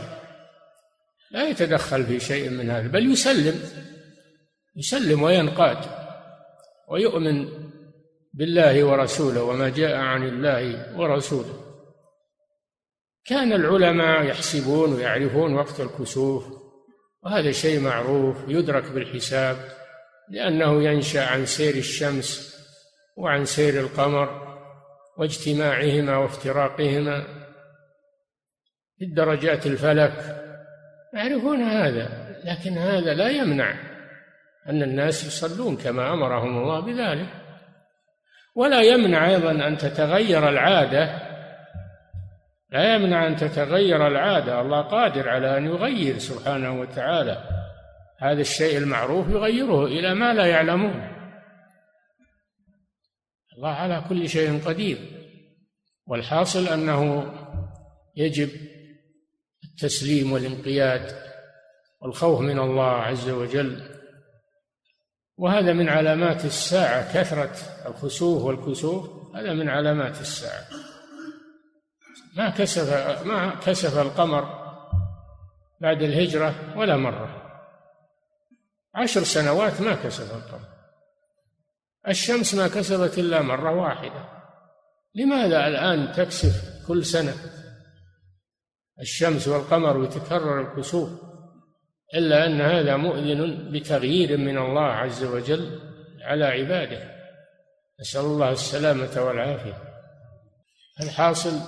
لا 1.31 1.49
يتدخل 1.49 2.05
في 2.05 2.19
شيء 2.19 2.49
من 2.49 2.69
هذا 2.69 2.87
بل 2.87 3.11
يسلم 3.11 3.61
يسلم 4.75 5.23
وينقاد 5.23 5.77
ويؤمن 6.89 7.49
بالله 8.33 8.83
ورسوله 8.83 9.43
وما 9.43 9.69
جاء 9.69 9.97
عن 9.97 10.27
الله 10.27 10.97
ورسوله. 10.99 11.71
كان 13.25 13.53
العلماء 13.53 14.23
يحسبون 14.23 14.93
ويعرفون 14.93 15.53
وقت 15.53 15.79
الكسوف 15.79 16.45
وهذا 17.23 17.51
شيء 17.51 17.79
معروف 17.79 18.37
يدرك 18.47 18.91
بالحساب 18.91 19.57
لأنه 20.29 20.83
ينشأ 20.83 21.25
عن 21.25 21.45
سير 21.45 21.75
الشمس 21.75 22.55
وعن 23.17 23.45
سير 23.45 23.79
القمر 23.79 24.57
واجتماعهما 25.17 26.17
وافتراقهما 26.17 27.21
في 28.97 29.05
الدرجات 29.05 29.65
الفلك 29.65 30.40
يعرفون 31.13 31.61
هذا 31.61 32.31
لكن 32.43 32.77
هذا 32.77 33.13
لا 33.13 33.29
يمنع 33.29 33.73
أن 34.69 34.83
الناس 34.83 35.25
يصلون 35.25 35.77
كما 35.77 36.13
أمرهم 36.13 36.57
الله 36.57 36.79
بذلك. 36.79 37.29
ولا 38.55 38.81
يمنع 38.81 39.29
أيضا 39.29 39.51
أن 39.67 39.77
تتغير 39.77 40.49
العادة 40.49 41.31
لا 42.69 42.95
يمنع 42.95 43.27
أن 43.27 43.35
تتغير 43.35 44.07
العادة. 44.07 44.61
الله 44.61 44.81
قادر 44.81 45.29
على 45.29 45.57
أن 45.57 45.65
يغير 45.65 46.17
سبحانه 46.17 46.79
وتعالى. 46.79 47.43
هذا 48.17 48.41
الشيء 48.41 48.77
المعروف 48.77 49.29
يغيره 49.29 49.85
إلى 49.85 50.13
ما 50.13 50.33
لا 50.33 50.45
يعلمون. 50.45 51.07
الله 53.57 53.69
على 53.69 54.03
كل 54.09 54.29
شيء 54.29 54.61
قدير. 54.65 54.97
والحاصل 56.07 56.67
أنه 56.67 57.31
يجب 58.15 58.49
التسليم 59.83 60.31
والانقياد 60.31 61.15
والخوف 62.01 62.39
من 62.39 62.59
الله 62.59 62.91
عز 62.91 63.29
وجل. 63.29 63.83
وهذا 65.37 65.73
من 65.73 65.89
علامات 65.89 66.45
الساعة 66.45 67.13
كثرة 67.13 67.55
الخسوف 67.85 68.43
والكسوف 68.43 69.35
هذا 69.35 69.53
من 69.53 69.69
علامات 69.69 70.21
الساعة. 70.21 70.65
ما 72.37 72.49
كسف 72.49 73.23
ما 73.25 73.55
كسف 73.55 73.97
القمر 73.97 74.61
بعد 75.81 76.01
الهجرة 76.01 76.77
ولا 76.77 76.97
مرة. 76.97 77.61
عشر 78.95 79.23
سنوات 79.23 79.81
ما 79.81 79.95
كسف 79.95 80.35
القمر. 80.35 80.67
الشمس 82.07 82.55
ما 82.55 82.67
كسبت 82.67 83.17
إلا 83.17 83.41
مرة 83.41 83.71
واحدة. 83.71 84.29
لماذا 85.15 85.67
الآن 85.67 86.11
تكسف 86.13 86.85
كل 86.87 87.05
سنة؟ 87.05 87.60
الشمس 89.01 89.47
والقمر 89.47 89.97
وتكرر 89.97 90.61
الكسوف 90.61 91.09
إلا 92.15 92.45
أن 92.45 92.61
هذا 92.61 92.95
مؤذن 92.95 93.69
بتغيير 93.71 94.37
من 94.37 94.57
الله 94.57 94.85
عز 94.85 95.23
وجل 95.23 95.79
على 96.21 96.45
عباده. 96.45 97.11
نسأل 97.99 98.21
الله 98.21 98.51
السلامة 98.51 99.21
والعافية. 99.21 99.77
الحاصل 101.03 101.59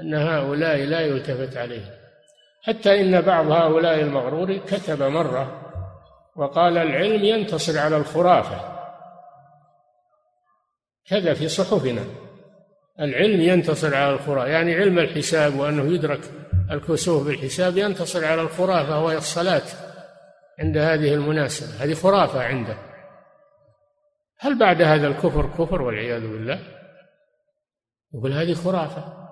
أن 0.00 0.14
هؤلاء 0.14 0.76
لا 0.76 1.00
يلتفت 1.00 1.56
عليهم 1.56 1.90
حتى 2.62 3.00
إن 3.00 3.20
بعض 3.20 3.50
هؤلاء 3.50 4.00
المغرور 4.00 4.56
كتب 4.56 5.02
مرة 5.02 5.62
وقال 6.36 6.78
العلم 6.78 7.24
ينتصر 7.24 7.78
على 7.78 7.96
الخرافة. 7.96 8.72
كذا 11.06 11.34
في 11.34 11.48
صحفنا. 11.48 12.04
العلم 13.00 13.40
ينتصر 13.40 13.94
على 13.94 14.14
الخرافة 14.14 14.46
يعني 14.46 14.74
علم 14.74 14.98
الحساب 14.98 15.58
وأنه 15.58 15.94
يدرك 15.94 16.20
الكسوف 16.70 17.26
بالحساب 17.26 17.76
ينتصر 17.76 18.24
على 18.24 18.40
الخرافة 18.40 19.04
وهي 19.04 19.16
الصلاة 19.16 19.62
عند 20.58 20.78
هذه 20.78 21.14
المناسبة. 21.14 21.84
هذه 21.84 21.94
خرافة 21.94 22.42
عنده. 22.42 22.76
هل 24.38 24.58
بعد 24.58 24.82
هذا 24.82 25.06
الكفر 25.06 25.46
كفر 25.46 25.82
والعياذ 25.82 26.20
بالله؟ 26.20 26.60
يقول 28.14 28.32
هذه 28.32 28.54
خرافة. 28.54 29.28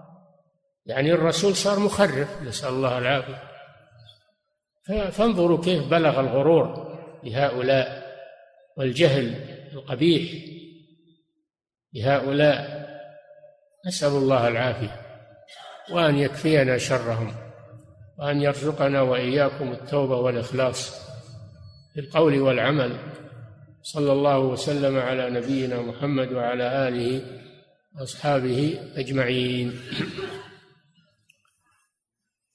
يعني 0.86 1.12
الرسول 1.12 1.56
صار 1.56 1.78
مخرف 1.78 2.42
نسأل 2.42 2.68
الله 2.68 2.98
العافية. 2.98 3.42
فانظروا 5.10 5.64
كيف 5.64 5.88
بلغ 5.88 6.20
الغرور 6.20 6.98
لهؤلاء 7.24 8.16
والجهل 8.76 9.34
القبيح 9.72 10.32
لهؤلاء. 11.94 12.90
نسأل 13.86 14.08
الله 14.08 14.48
العافية. 14.48 15.09
وأن 15.92 16.18
يكفينا 16.18 16.78
شرهم 16.78 17.34
وأن 18.18 18.42
يرزقنا 18.42 19.02
وإياكم 19.02 19.72
التوبة 19.72 20.16
والإخلاص 20.16 20.90
في 21.94 22.00
القول 22.00 22.40
والعمل. 22.40 22.98
صلى 23.82 24.12
الله 24.12 24.38
وسلم 24.38 24.98
على 24.98 25.30
نبينا 25.30 25.82
محمد 25.82 26.32
وعلى 26.32 26.88
آله 26.88 27.40
وأصحابه 27.94 28.90
أجمعين. 28.96 29.80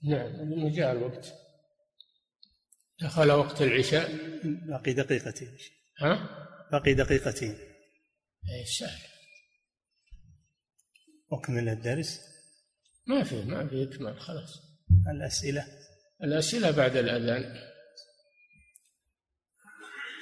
نعم 0.03 0.69
جاء 0.69 0.91
الوقت؟ 0.91 1.33
دخل 3.01 3.31
وقت 3.31 3.61
العشاء؟ 3.61 4.11
باقي 4.43 4.93
دقيقتين. 4.93 5.57
ها؟ 5.99 6.29
باقي 6.71 6.93
دقيقتين. 6.93 7.55
اي 8.49 8.65
سهل 8.65 9.01
أكمل 11.31 11.69
الدرس. 11.69 12.34
ما 13.07 13.23
في 13.23 13.43
ما 13.43 13.67
في 13.67 13.83
إكمال 13.83 14.19
خلاص. 14.19 14.61
الأسئلة؟ 15.07 15.65
الأسئلة 16.23 16.71
بعد 16.71 16.95
الأذان. 16.95 17.61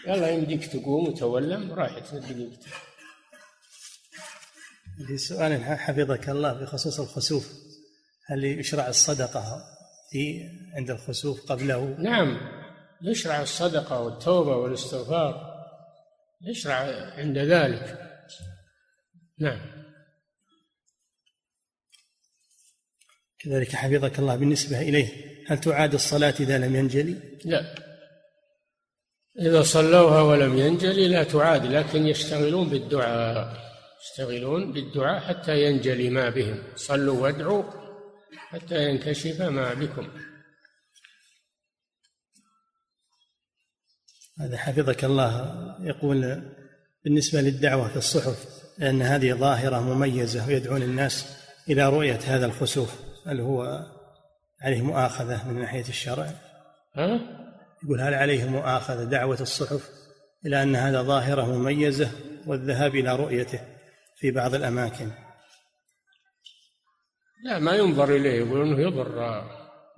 يلا 0.08 0.30
يمديك 0.30 0.65
تقوم 0.65 1.08
وتولم 1.08 1.72
راحت 1.72 2.15
دقيقتين 2.15 2.74
لي 4.98 5.17
سؤال 5.17 5.63
حفظك 5.63 6.30
الله 6.30 6.54
بخصوص 6.54 7.00
الخسوف. 7.00 7.54
هل 8.26 8.43
يشرع 8.43 8.88
الصدقة 8.88 9.63
في 10.12 10.50
عند 10.74 10.91
الخسوف 10.91 11.52
قبله؟ 11.52 11.96
نعم 12.00 12.38
يشرع 13.02 13.41
الصدقة 13.41 14.00
والتوبة 14.02 14.56
والاستغفار. 14.56 15.54
يشرع 16.41 16.76
عند 17.15 17.38
ذلك. 17.38 18.10
نعم. 19.39 19.83
كذلك 23.43 23.75
حفظك 23.75 24.19
الله 24.19 24.36
بالنسبة 24.36 24.82
إليه. 24.82 25.08
هل 25.47 25.60
تعاد 25.60 25.93
الصلاة 25.93 26.34
إذا 26.39 26.58
لم 26.58 26.75
ينجلي؟ 26.75 27.15
لا. 27.45 27.75
إذا 29.39 29.62
صلوها 29.62 30.21
ولم 30.21 30.58
ينجلي 30.58 31.08
لا 31.08 31.23
تعاد 31.23 31.65
لكن 31.65 32.08
يشتغلون 32.08 32.69
بالدعاء 32.69 33.63
يشتغلون 34.03 34.73
بالدعاء 34.73 35.19
حتى 35.19 35.63
ينجلي 35.63 36.10
ما 36.10 36.29
بهم. 36.29 36.63
صلوا 36.75 37.21
وادعوا 37.21 37.63
حتى 38.38 38.89
ينكشف 38.89 39.41
ما 39.41 39.73
بكم. 39.73 40.10
هذا 44.39 44.58
حفظك 44.58 45.03
الله. 45.03 45.56
يقول 45.82 46.43
بالنسبة 47.03 47.41
للدعوة 47.41 47.88
في 47.88 47.97
الصحف 47.97 48.45
لأن 48.77 49.01
هذه 49.01 49.34
ظاهرة 49.34 49.79
مميزة 49.79 50.47
ويدعون 50.47 50.82
الناس 50.82 51.25
إلى 51.69 51.89
رؤية 51.89 52.19
هذا 52.25 52.45
الخسوف. 52.45 53.12
هل 53.25 53.41
هو 53.41 53.86
عليه 54.62 54.81
مؤاخذة 54.81 55.47
من 55.47 55.59
ناحية 55.59 55.89
الشرع؟ 55.89 56.31
ها؟ 56.95 57.19
يقول 57.83 58.01
هل 58.01 58.13
عليه 58.13 58.45
مؤاخذة 58.45 59.03
دعوة 59.03 59.41
الصحف 59.41 59.89
إلى 60.45 60.63
أن 60.63 60.75
هذا 60.75 61.01
ظاهرة 61.01 61.45
مميزة 61.45 62.12
والذهاب 62.47 62.95
إلى 62.95 63.15
رؤيته 63.15 63.59
في 64.15 64.31
بعض 64.31 64.55
الأماكن 64.55 65.12
لا 67.43 67.59
ما 67.59 67.75
ينظر 67.75 68.15
إليه 68.15 68.45
يقول 68.45 68.62
أنه 68.62 68.79
يضر 68.79 69.43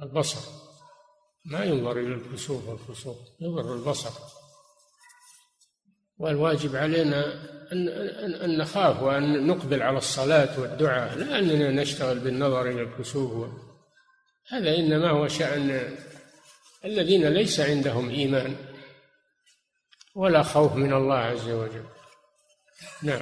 البصر 0.01 0.51
ما 1.45 1.63
ينظر 1.63 1.91
إلى 1.91 2.13
الكسوف 2.13 2.69
والخسوف 2.69 3.17
يضر 3.41 3.73
البصر 3.73 4.11
والواجب 6.17 6.75
علينا 6.75 7.33
أن, 7.71 7.89
أن, 7.89 8.33
أن 8.33 8.57
نخاف 8.57 9.03
وأن 9.03 9.47
نقبل 9.47 9.81
على 9.83 9.97
الصلاة 9.97 10.59
والدعاء 10.59 11.17
لا 11.17 11.39
أننا 11.39 11.71
نشتغل 11.71 12.19
بالنظر 12.19 12.69
إلى 12.69 12.81
الكسوف. 12.81 13.49
هذا 14.49 14.75
إنما 14.75 15.09
هو 15.09 15.27
شأن 15.27 15.95
الذين 16.85 17.27
ليس 17.27 17.59
عندهم 17.59 18.09
إيمان 18.09 18.55
ولا 20.15 20.43
خوف 20.43 20.75
من 20.75 20.93
الله 20.93 21.17
عز 21.17 21.49
وجل. 21.49 21.85
نعم. 23.03 23.21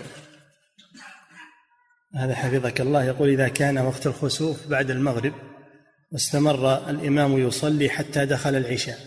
هذا 2.15 2.35
حفظك 2.35 2.81
الله. 2.81 3.03
يقول 3.03 3.29
إذا 3.29 3.47
كان 3.47 3.77
وقت 3.77 4.07
الخسوف 4.07 4.67
بعد 4.67 4.91
المغرب 4.91 5.33
واستمر 6.11 6.89
الإمام 6.89 7.37
يصلي 7.47 7.89
حتى 7.89 8.25
دخل 8.25 8.55
العشاء. 8.55 8.99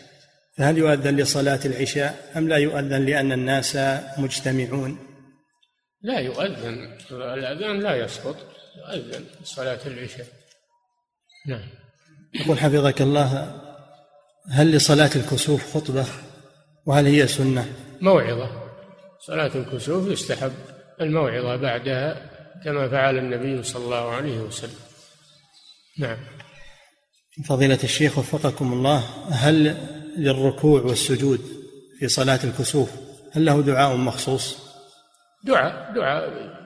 فهل 0.58 0.78
يؤذن 0.78 1.16
لصلاة 1.16 1.60
العشاء 1.64 2.32
أم 2.36 2.48
لا 2.48 2.56
يؤذن 2.56 3.06
لأن 3.06 3.32
الناس 3.32 3.78
مجتمعون؟ 4.18 4.98
لا 6.02 6.18
يؤذن. 6.18 6.98
الأذان 7.10 7.80
لا 7.80 7.96
يسقط 7.96 8.36
يؤذن 8.76 9.24
لصلاة 9.42 9.78
العشاء. 9.86 10.26
نعم. 11.46 11.68
يقول 12.34 12.58
حفظك 12.58 13.02
الله 13.02 13.60
هل 14.50 14.72
لصلاة 14.72 15.10
الكسوف 15.16 15.76
خطبة؟ 15.76 16.06
وهل 16.86 17.06
هي 17.06 17.26
سنة؟ 17.26 17.72
موعظة. 18.00 18.62
صلاة 19.20 19.50
الكسوف 19.54 20.08
يستحب. 20.08 20.52
الموعظة 21.00 21.56
بعدها 21.56 22.30
كما 22.64 22.88
فعل 22.88 23.18
النبي 23.18 23.62
صلى 23.62 23.84
الله 23.84 24.10
عليه 24.10 24.38
وسلم. 24.38 24.80
نعم. 25.98 26.18
فضيلة 27.44 27.78
الشيخ 27.84 28.18
وفقكم 28.18 28.72
الله 28.72 28.98
هل 29.30 29.76
للركوع 30.16 30.82
والسجود 30.82 31.40
في 31.98 32.08
صلاة 32.08 32.40
الكسوف 32.44 32.90
هل 33.32 33.44
له 33.44 33.60
دعاء 33.60 33.96
مخصوص؟ 33.96 34.58
دعاء 35.44 35.92
دعاء 35.94 36.56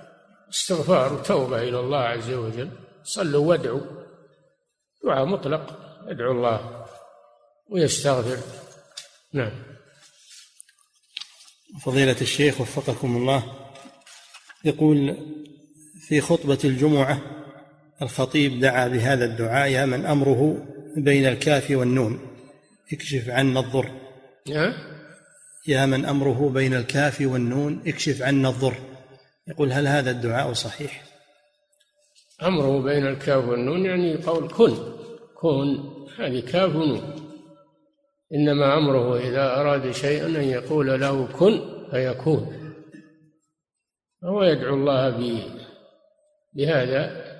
استغفار 0.51 1.13
وتوبة 1.13 1.63
إلى 1.63 1.81
الله 1.81 1.99
عز 1.99 2.31
وجل. 2.31 2.71
صلوا 3.05 3.47
وادعوا. 3.47 3.81
دعاء 5.05 5.25
مطلق 5.25 5.79
يدعو 6.09 6.33
الله 6.33 6.87
ويستغفر. 7.71 8.39
نعم. 9.33 9.53
فضيلة 11.83 12.17
الشيخ 12.21 12.61
وفقكم 12.61 13.17
الله 13.17 13.43
يقول 14.65 15.17
في 16.09 16.21
خطبة 16.21 16.59
الجمعة 16.65 17.21
الخطيب 18.03 18.61
دعا 18.61 18.89
بهذا 18.89 19.25
الدعاء 19.25 19.71
يا 19.71 19.87
من 19.87 20.07
أمره 20.07 20.67
بين 20.97 21.27
الكاف 21.27 21.71
والنون 21.71 22.30
اكشف 22.93 23.29
عنا 23.29 23.61
الضر. 23.61 23.91
يا 25.67 25.87
من 25.87 26.05
أمره 26.05 26.49
بين 26.49 26.75
الكاف 26.75 27.21
والنون 27.21 27.83
اكشف 27.87 28.23
عنا 28.23 28.49
الضر. 28.49 28.77
يقول 29.49 29.73
هل 29.73 29.87
هذا 29.87 30.11
الدعاء 30.11 30.53
صحيح؟ 30.53 31.05
أمره 32.43 32.83
بين 32.83 33.07
الكاف 33.07 33.45
والنون 33.45 33.85
يعني 33.85 34.17
قول 34.17 34.49
كن. 34.49 34.77
كن 35.41 35.91
هذه 36.19 36.41
كاف 36.41 36.77
ونون. 36.77 37.31
إنما 38.35 38.79
أمره 38.79 39.19
إذا 39.19 39.61
أراد 39.61 39.91
شيئا 39.91 40.27
أن 40.27 40.45
يقول 40.45 41.01
له 41.01 41.27
كن 41.27 41.61
فيكون. 41.91 42.75
هو 44.25 44.43
يدعو 44.43 44.75
الله 44.75 45.11
بهذا 46.53 47.31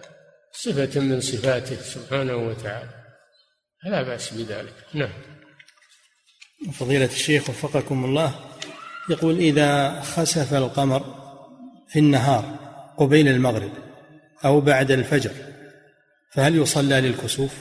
صفة 0.53 1.01
من 1.01 1.21
صفاته 1.21 1.77
سبحانه 1.77 2.37
وتعالى. 2.37 2.91
لا 3.85 4.03
بأس 4.03 4.35
بذلك. 4.35 4.75
نعم. 4.95 5.40
فضيلة 6.73 7.05
الشيخ 7.05 7.51
وفقكم 7.51 8.05
الله 8.05 8.35
يقول 9.11 9.37
إذا 9.39 10.01
خسف 10.01 10.55
القمر 10.55 11.05
في 11.89 11.99
النهار 11.99 12.59
قبيل 12.97 13.29
المغرب 13.29 13.71
أو 14.45 14.61
بعد 14.61 14.91
الفجر 14.91 15.31
فهل 16.33 16.57
يصلى 16.57 17.01
للكسوف؟ 17.01 17.55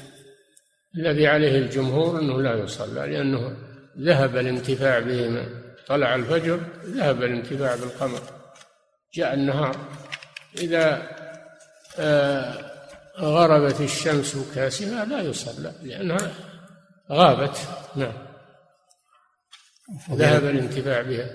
الذي 0.95 1.27
عليه 1.27 1.57
الجمهور 1.59 2.19
أنه 2.19 2.41
لا 2.41 2.63
يصلى 2.63 3.11
لأنه 3.11 3.57
ذهب 3.99 4.37
الانتفاع 4.37 4.99
بهما 4.99 5.45
طلع 5.87 6.15
الفجر 6.15 6.59
ذهب 6.85 7.23
الانتفاع 7.23 7.75
بالقمر 7.75 8.21
جاء 9.13 9.33
النهار. 9.33 9.75
إذا 10.57 11.09
آه، 11.99 12.53
غربت 13.19 13.81
الشمس 13.81 14.37
كاسفة 14.55 15.05
لا 15.05 15.21
يصلى 15.21 15.73
لأنها 15.83 16.31
غابت. 17.11 17.57
نعم. 17.95 18.28
ذهب 20.11 20.45
الانتفاع 20.45 21.01
بها. 21.01 21.29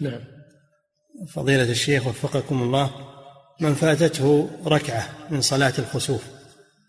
نعم. 0.00 0.20
فضيلة 1.28 1.70
الشيخ 1.70 2.06
وفقكم 2.06 2.62
الله 2.62 2.90
من 3.60 3.74
فاتته 3.74 4.50
ركعة 4.66 5.08
من 5.30 5.40
صلاة 5.40 5.72
الخسوف 5.78 6.24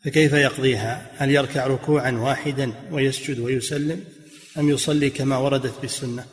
فكيف 0.05 0.33
يقضيها؟ 0.33 1.11
هل 1.17 1.31
يركع 1.31 1.67
ركوعا 1.67 2.11
واحدا 2.11 2.73
ويسجد 2.91 3.39
ويسلم 3.39 4.03
أم 4.57 4.69
يصلي 4.69 5.09
كما 5.09 5.37
وردت 5.37 5.73
بالسنة؟ 5.81 6.25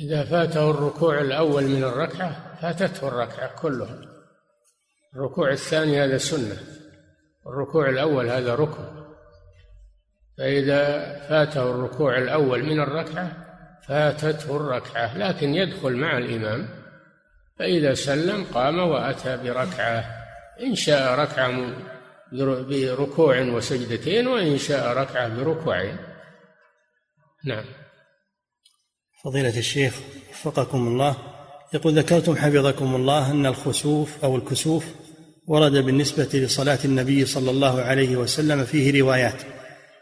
إذا 0.00 0.24
فاته 0.24 0.70
الركوع 0.70 1.20
الأول 1.20 1.64
من 1.64 1.84
الركعة 1.84 2.58
فاتته 2.62 3.08
الركعة 3.08 3.60
كلها. 3.60 3.98
الركوع 5.16 5.52
الثاني 5.52 6.04
هذا 6.04 6.18
سنة 6.18 6.56
الركوع 7.46 7.90
الأول 7.90 8.30
هذا 8.30 8.54
ركن. 8.54 8.99
فإذا 10.40 11.16
فاته 11.28 11.70
الركوع 11.70 12.18
الأول 12.18 12.62
من 12.62 12.80
الركعة 12.80 13.32
فاتته 13.88 14.56
الركعة 14.56 15.18
لكن 15.18 15.54
يدخل 15.54 15.92
مع 15.92 16.18
الإمام. 16.18 16.68
فإذا 17.58 17.94
سلم 17.94 18.44
قام 18.44 18.78
وأتى 18.78 19.36
بركعة. 19.36 20.04
إن 20.62 20.74
شاء 20.74 21.18
ركعة 21.18 21.74
بركوع 22.32 23.40
وسجدتين 23.40 24.26
وإن 24.26 24.58
شاء 24.58 24.96
ركعة 24.96 25.28
بركوعين. 25.28 25.96
نعم. 27.44 27.64
فضيلة 29.24 29.58
الشيخ 29.58 29.94
وفقكم 30.30 30.86
الله 30.88 31.16
يقول 31.74 31.98
ذكرتم 31.98 32.36
حفظكم 32.36 32.94
الله 32.94 33.30
أن 33.30 33.46
الخسوف 33.46 34.24
أو 34.24 34.36
الكسوف 34.36 34.84
ورد 35.46 35.72
بالنسبة 35.72 36.28
لصلاة 36.34 36.78
النبي 36.84 37.26
صلى 37.26 37.50
الله 37.50 37.82
عليه 37.82 38.16
وسلم 38.16 38.64
فيه 38.64 39.00
روايات. 39.00 39.59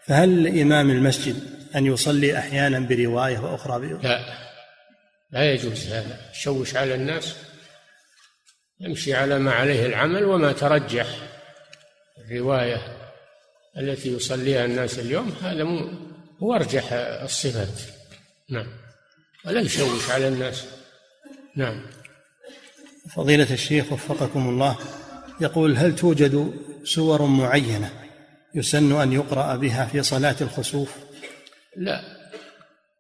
فهل 0.09 0.61
إمام 0.61 0.91
المسجد 0.91 1.37
أن 1.77 1.87
يصلي 1.87 2.39
أحيانا 2.39 2.79
برواية 2.79 3.39
وأخرى 3.39 3.79
برواية 3.79 4.03
لا. 4.03 4.49
لا 5.31 5.53
يجوز 5.53 5.87
هذا. 5.87 6.31
يشوش 6.35 6.77
على 6.77 6.95
الناس 6.95 7.37
يمشي 8.81 9.15
على 9.15 9.39
ما 9.39 9.53
عليه 9.53 9.87
العمل 9.87 10.25
وما 10.25 10.53
ترجح 10.53 11.07
الرواية 12.19 12.83
التي 13.79 14.13
يصليها 14.13 14.65
الناس 14.65 14.99
اليوم. 14.99 15.37
هذا 15.43 15.65
مو 15.65 15.91
هو 16.43 16.55
أرجح 16.55 16.93
الصفات. 16.93 17.81
نعم. 18.51 18.67
ولا 19.47 19.61
يشوش 19.61 20.11
على 20.11 20.29
الناس. 20.29 20.65
نعم. 21.57 21.87
فضيلة 23.15 23.53
الشيخ 23.53 23.93
وفقكم 23.93 24.49
الله 24.49 24.77
يقول 25.41 25.77
هل 25.77 25.97
توجد 25.97 26.53
سور 26.85 27.23
معينة 27.23 28.08
يسن 28.55 29.01
أن 29.01 29.13
يقرأ 29.13 29.57
بها 29.57 29.87
في 29.87 30.03
صلاة 30.03 30.37
الخسوف؟ 30.41 30.97
لا. 31.77 32.01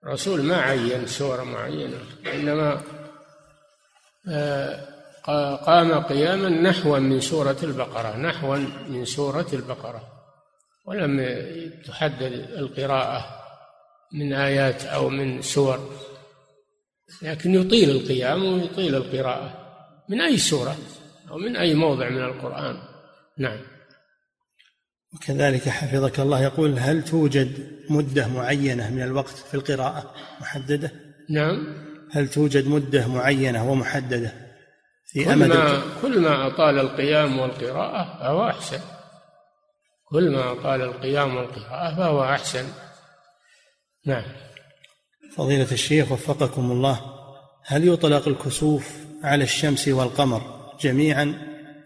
الرسول 0.04 0.42
ما 0.42 0.56
عين 0.56 1.06
سورة 1.06 1.42
معينة 1.42 1.98
إنما 2.34 2.82
آه، 4.28 5.56
قام 5.56 6.02
قياما 6.02 6.48
نحوا 6.48 6.98
من 6.98 7.20
سورة 7.20 7.56
البقرة 7.62 8.16
نحوا 8.16 8.56
من 8.88 9.04
سورة 9.04 9.46
البقرة 9.52 10.02
ولم 10.86 11.20
تحدد 11.86 12.32
القراءة 12.32 13.38
من 14.12 14.32
آيات 14.32 14.84
أو 14.84 15.08
من 15.08 15.42
سور 15.42 15.90
لكن 17.22 17.54
يطيل 17.54 17.90
القيام 17.90 18.44
ويطيل 18.44 18.94
القراءة 18.94 19.68
من 20.08 20.20
أي 20.20 20.38
سورة 20.38 20.76
أو 21.30 21.38
من 21.38 21.56
أي 21.56 21.74
موضع 21.74 22.08
من 22.08 22.24
القرآن. 22.24 22.78
نعم. 23.38 23.58
وكذلك 25.14 25.68
حفظك 25.68 26.20
الله. 26.20 26.42
يقول 26.42 26.78
هل 26.78 27.04
توجد 27.04 27.78
مدة 27.90 28.28
معينة 28.28 28.90
من 28.90 29.02
الوقت 29.02 29.36
في 29.36 29.54
القراءة 29.54 30.14
محددة؟ 30.40 30.92
نعم. 31.30 31.88
هل 32.12 32.28
توجد 32.28 32.68
مدة 32.68 33.08
معينة 33.08 33.70
ومحددة 33.70 34.32
في 35.06 35.24
كل 35.24 35.30
أمد 35.30 35.46
ما 35.48 35.82
كل 36.02 36.20
ما 36.20 36.46
أطال 36.46 36.78
القيام 36.78 37.38
والقراءة 37.38 38.18
فهو 38.18 38.48
أحسن. 38.48 38.80
كل 40.04 40.30
ما 40.30 40.52
أطال 40.52 40.82
القيام 40.82 41.36
والقراءة 41.36 41.96
فهو 41.96 42.24
أحسن. 42.24 42.64
نعم. 44.06 44.24
فضيلة 45.36 45.72
الشيخ 45.72 46.12
وفقكم 46.12 46.70
الله 46.72 47.00
هل 47.64 47.88
يطلق 47.88 48.28
الكسوف 48.28 48.96
على 49.22 49.44
الشمس 49.44 49.88
والقمر 49.88 50.72
جميعا 50.80 51.34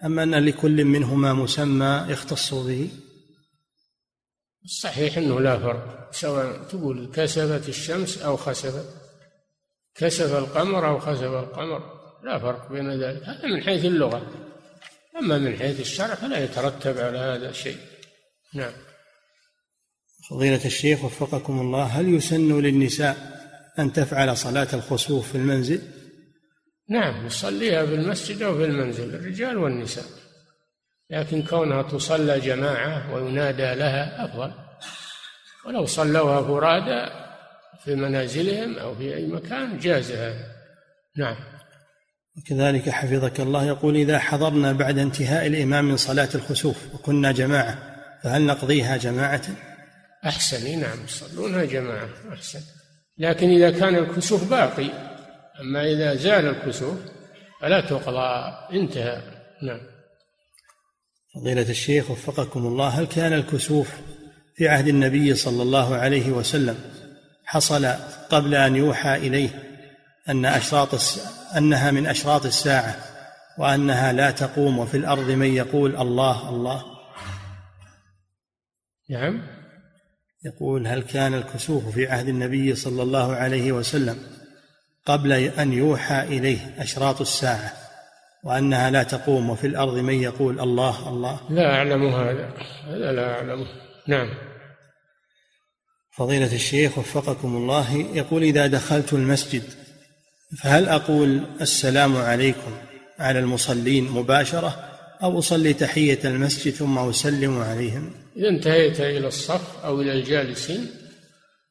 أم 0.04 0.18
أن 0.18 0.34
لكل 0.34 0.84
منهما 0.84 1.32
مسمى 1.32 2.06
يختص 2.08 2.54
به؟ 2.54 2.90
الصحيح 4.64 5.18
أنه 5.18 5.40
لا 5.40 5.58
فرق. 5.58 6.08
سواء 6.12 6.62
تقول 6.62 7.10
كسفت 7.14 7.68
الشمس 7.68 8.18
أو 8.18 8.36
خسفت. 8.36 8.86
كسف 9.94 10.34
القمر 10.34 10.88
أو 10.88 10.98
خسف 10.98 11.22
القمر. 11.22 11.82
لا 12.24 12.38
فرق 12.38 12.72
بين 12.72 13.02
ذلك. 13.02 13.22
هذا 13.22 13.46
من 13.46 13.62
حيث 13.62 13.84
اللغة. 13.84 14.26
أما 15.18 15.38
من 15.38 15.58
حيث 15.58 15.80
الشرع 15.80 16.14
فلا 16.14 16.44
يترتب 16.44 16.98
على 16.98 17.18
هذا 17.18 17.52
شيء. 17.52 17.76
نعم. 18.54 18.72
فضيلة 20.30 20.64
الشيخ 20.64 21.04
وفقكم 21.04 21.60
الله 21.60 21.84
هل 21.84 22.14
يسن 22.14 22.60
للنساء 22.60 23.16
أن 23.78 23.92
تفعل 23.92 24.36
صلاة 24.36 24.68
الخسوف 24.72 25.28
في 25.28 25.34
المنزل؟ 25.34 25.82
نعم 26.88 27.26
يصليها 27.26 27.86
في 27.86 27.94
المسجد 27.94 28.42
أو 28.42 28.56
في 28.56 28.64
المنزل 28.64 29.14
الرجال 29.14 29.58
والنساء. 29.58 30.04
لكن 31.10 31.42
كونها 31.42 31.82
تصلى 31.82 32.40
جماعة 32.40 33.14
وينادى 33.14 33.74
لها 33.74 34.24
أفضل. 34.24 34.52
ولو 35.66 35.86
صلوها 35.86 36.42
فرادى 36.42 37.12
في 37.84 37.94
منازلهم 37.94 38.78
أو 38.78 38.94
في 38.94 39.16
أي 39.16 39.26
مكان 39.26 39.78
جاز 39.78 40.12
هذا 40.12 40.46
نعم. 41.16 41.36
وكذلك 42.38 42.88
حفظك 42.88 43.40
الله 43.40 43.64
يقول 43.64 43.96
إذا 43.96 44.18
حضرنا 44.18 44.72
بعد 44.72 44.98
انتهاء 44.98 45.46
الإمام 45.46 45.84
من 45.84 45.96
صلاة 45.96 46.28
الخسوف 46.34 46.94
وكنا 46.94 47.32
جماعة 47.32 47.78
فهل 48.22 48.46
نقضيها 48.46 48.96
جماعة؟ 48.96 49.42
أحسن 50.26 50.80
نعم 50.80 51.04
يصلونها 51.04 51.64
جماعة 51.64 52.08
أحسن. 52.32 52.60
لكن 53.18 53.48
إذا 53.48 53.70
كان 53.70 53.94
الكسوف 53.94 54.50
باقي 54.50 54.88
أما 55.60 55.84
إذا 55.84 56.14
زال 56.14 56.46
الكسوف 56.46 56.98
فلا 57.60 57.80
تقضى 57.80 58.54
انتهى. 58.72 59.22
نعم. 59.62 59.80
فضيلة 61.34 61.70
الشيخ 61.70 62.10
وفقكم 62.10 62.66
الله 62.66 62.88
هل 62.88 63.06
كان 63.06 63.32
الكسوف 63.32 63.90
في 64.54 64.68
عهد 64.68 64.88
النبي 64.88 65.34
صلى 65.34 65.62
الله 65.62 65.96
عليه 65.96 66.30
وسلم 66.30 66.78
حصل 67.44 67.86
قبل 68.30 68.54
أن 68.54 68.76
يوحى 68.76 69.16
إليه 69.16 69.50
أن 70.28 70.44
أشراط 70.44 70.88
أنها 71.56 71.90
من 71.90 72.06
أشراط 72.06 72.46
الساعة 72.46 72.96
وأنها 73.58 74.12
لا 74.12 74.30
تقوم 74.30 74.78
وفي 74.78 74.96
الأرض 74.96 75.30
من 75.30 75.46
يقول 75.54 75.96
الله 75.96 76.48
الله؟ 76.48 76.84
نعم. 79.10 79.42
يقول 80.44 80.86
هل 80.86 81.02
كان 81.02 81.34
الكسوف 81.34 81.88
في 81.88 82.06
عهد 82.06 82.28
النبي 82.28 82.74
صلى 82.74 83.02
الله 83.02 83.34
عليه 83.34 83.72
وسلم 83.72 84.18
قبل 85.06 85.32
أن 85.32 85.72
يوحى 85.72 86.22
إليه 86.22 86.74
أشراط 86.78 87.20
الساعة؟ 87.20 87.81
وأنها 88.42 88.90
لا 88.90 89.02
تقوم 89.02 89.50
وفي 89.50 89.66
الأرض 89.66 89.94
من 89.98 90.14
يقول 90.14 90.60
الله 90.60 91.08
الله. 91.08 91.40
لا 91.50 91.74
أعلم 91.74 92.06
هذا 92.06 92.52
هذا 92.86 93.12
لا 93.12 93.34
أعلمه. 93.34 93.66
نعم. 94.08 94.28
فضيلة 96.16 96.54
الشيخ 96.54 96.98
وفقكم 96.98 97.56
الله 97.56 97.96
يقول 98.14 98.42
إذا 98.42 98.66
دخلت 98.66 99.12
المسجد 99.12 99.62
فهل 100.58 100.88
أقول 100.88 101.42
السلام 101.60 102.16
عليكم 102.16 102.76
على 103.18 103.38
المصلين 103.38 104.04
مباشرة 104.04 104.92
أو 105.22 105.38
أصلي 105.38 105.72
تحية 105.72 106.18
المسجد 106.24 106.72
ثم 106.72 106.98
أسلم 106.98 107.58
عليهم؟ 107.58 108.12
إذا 108.36 108.48
انتهيت 108.48 109.00
إلى 109.00 109.26
الصف 109.26 109.84
أو 109.84 110.00
إلى 110.00 110.12
الجالسين 110.12 110.90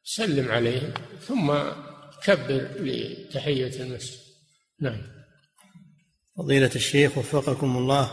سلم 0.03 0.51
عليهم 0.51 0.93
ثم 1.27 1.53
كبر 2.23 2.67
لتحية 2.79 3.81
المسجد. 3.83 4.19
نعم. 4.79 5.20
فضيلة 6.41 6.71
الشيخ 6.75 7.17
وفقكم 7.17 7.77
الله 7.77 8.11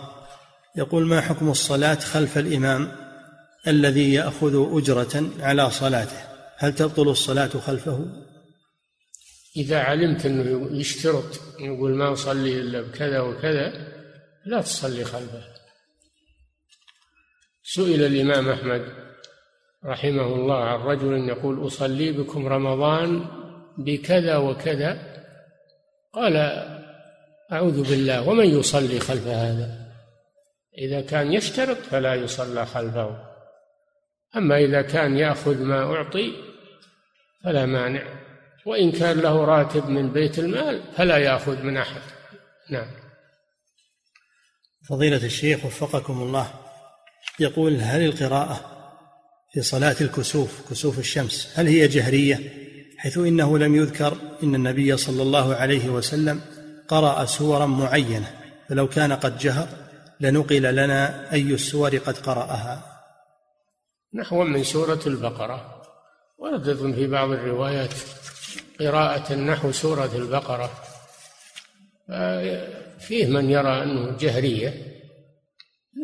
يقول 0.77 1.07
ما 1.07 1.21
حكم 1.21 1.51
الصلاة 1.51 1.95
خلف 1.95 2.39
الإمام 2.39 2.93
الذي 3.67 4.15
يأخذ 4.15 4.77
أجرة 4.79 5.31
على 5.41 5.71
صلاته؟ 5.71 6.17
هل 6.57 6.75
تبطل 6.75 7.09
الصلاة 7.09 7.49
خلفه؟ 7.49 8.07
إذا 9.57 9.79
علمت 9.79 10.27
أنه 10.27 10.79
يشترط 10.81 11.41
يقول 11.61 11.95
ما 11.95 12.13
أصلي 12.13 12.61
إلا 12.61 12.81
بكذا 12.81 13.21
وكذا 13.21 13.73
لا 14.47 14.61
تصلي 14.61 15.05
خلفه. 15.05 15.43
سئل 17.63 18.03
الإمام 18.03 18.49
أحمد 18.49 18.83
رحمه 19.85 20.27
الله 20.35 20.65
عن 20.65 20.81
رجل 20.81 21.29
يقول 21.29 21.67
أصلي 21.67 22.13
بكم 22.13 22.47
رمضان 22.47 23.25
بكذا 23.79 24.37
وكذا. 24.37 24.99
قال 26.13 26.37
أعوذ 27.53 27.89
بالله 27.89 28.29
ومن 28.29 28.47
يصلي 28.59 29.01
خلف 29.01 29.27
هذا؟ 29.27 29.89
إذا 30.79 31.01
كان 31.01 31.33
يشترط 31.33 31.77
فلا 31.77 32.15
يصلى 32.15 32.67
خلفه. 32.67 33.29
أما 34.37 34.59
إذا 34.59 34.83
كان 34.83 35.17
يأخذ 35.17 35.63
ما 35.63 35.83
أعطي 35.83 36.33
فلا 37.45 37.67
مانع. 37.67 38.03
وإن 38.67 38.93
كان 38.93 39.21
له 39.21 39.45
راتب 39.45 39.89
من 39.89 40.13
بيت 40.13 40.39
المال 40.39 40.83
فلا 40.97 41.17
يأخذ 41.17 41.63
من 41.63 41.77
أحد. 41.77 42.01
نعم. 42.71 42.87
فضيلة 44.89 45.25
الشيخ 45.25 45.65
وفقكم 45.65 46.23
الله 46.23 46.51
يقول 47.41 47.77
هل 47.81 48.05
القراءة 48.05 48.79
في 49.53 49.63
صلاة 49.63 49.97
الكسوف 50.01 50.71
كسوف 50.71 50.99
الشمس 50.99 51.53
هل 51.55 51.67
هي 51.67 51.89
جهرية؟ 51.89 52.41
حيث 52.97 53.19
إنه 53.19 53.59
لم 53.59 53.75
يذكر 53.75 54.17
إن 54.43 54.55
النبي 54.55 54.97
صلى 54.97 55.23
الله 55.23 55.55
عليه 55.55 55.89
وسلم 55.89 56.41
قرأ 56.89 57.25
سورا 57.25 57.67
معينة 57.67 58.41
فلو 58.69 58.89
كان 58.89 59.13
قد 59.13 59.39
جهر 59.39 59.69
لنقل 60.21 60.63
لنا 60.63 61.33
أي 61.33 61.55
السور 61.55 61.97
قد 61.97 62.19
قرأها. 62.19 62.83
نحو 64.15 64.45
من 64.45 64.65
سورة 64.65 65.01
البقرة. 65.07 65.83
وردت 66.39 66.95
في 66.95 67.07
بعض 67.07 67.31
الروايات 67.31 67.95
قراءة 68.81 69.35
نحو 69.35 69.73
سورة 69.73 70.11
البقرة. 70.15 70.71
فيه 72.99 73.27
من 73.27 73.51
يرى 73.51 73.83
أنه 73.83 74.17
جهرية 74.17 74.75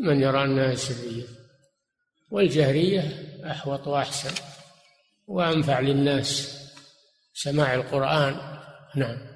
من 0.03 0.23
يرى 0.23 0.45
أنها 0.45 0.75
سرية. 0.75 1.25
والجهرية 2.31 3.03
أحوط 3.51 3.87
وأحسن 3.87 4.35
وأنفع 5.27 5.81
للناس 5.81 6.59
سماع 7.35 7.75
القرآن. 7.75 8.59
نعم. 8.95 9.34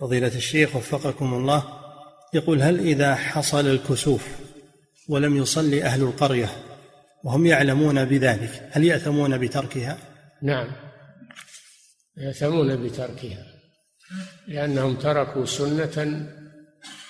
فضيلة 0.00 0.36
الشيخ 0.36 0.76
وفقكم 0.76 1.34
الله 1.34 1.64
يقول 2.34 2.62
هل 2.62 2.78
إذا 2.80 3.14
حصل 3.14 3.66
الكسوف 3.66 4.28
ولم 5.08 5.36
يصلي 5.36 5.84
أهل 5.84 6.02
القرية 6.02 6.48
وهم 7.24 7.46
يعلمون 7.46 8.04
بذلك 8.04 8.68
هل 8.72 8.84
يأثمون 8.84 9.38
بتركها؟ 9.38 9.98
نعم 10.42 10.72
يأثمون 12.16 12.86
بتركها 12.86 13.46
لأنهم 14.48 14.96
تركوا 14.96 15.44
سنة 15.44 16.26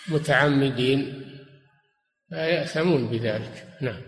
متعمدين 0.08 1.24
فيأثمون 2.28 3.08
بذلك 3.10 3.68
نعم 3.80 4.02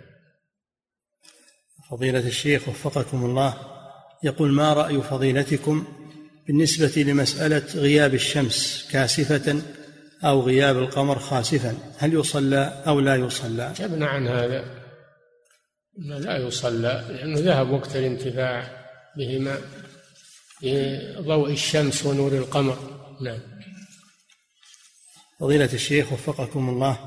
فضيلة 1.91 2.27
الشيخ 2.27 2.69
وفقكم 2.69 3.25
الله 3.25 3.55
يقول 4.23 4.53
ما 4.53 4.73
رأي 4.73 5.03
فضيلتكم 5.03 6.02
بالنسبة 6.47 7.03
لمسألة 7.03 7.63
غياب 7.75 8.15
الشمس 8.15 8.89
كاسفة 8.93 9.63
أو 10.25 10.41
غياب 10.41 10.79
القمر 10.79 11.19
خاسفا 11.19 11.77
هل 11.99 12.15
يصلى 12.15 12.83
أو 12.87 13.01
لا 13.01 13.17
يصلى؟ 13.17 13.73
جبنا 13.77 14.07
عن 14.07 14.29
هذا. 14.29 14.65
لا 15.99 16.37
يصلى 16.37 17.05
لأنه 17.09 17.41
ذهب 17.41 17.71
وقت 17.71 17.97
الانتفاع 17.97 18.87
بهما 19.17 19.59
بضوء 20.63 21.53
الشمس 21.53 22.07
ونور 22.07 22.33
القمر. 22.33 22.79
نعم. 23.23 23.41
فضيلة 25.41 25.71
الشيخ 25.73 26.13
وفقكم 26.13 26.69
الله 26.69 26.99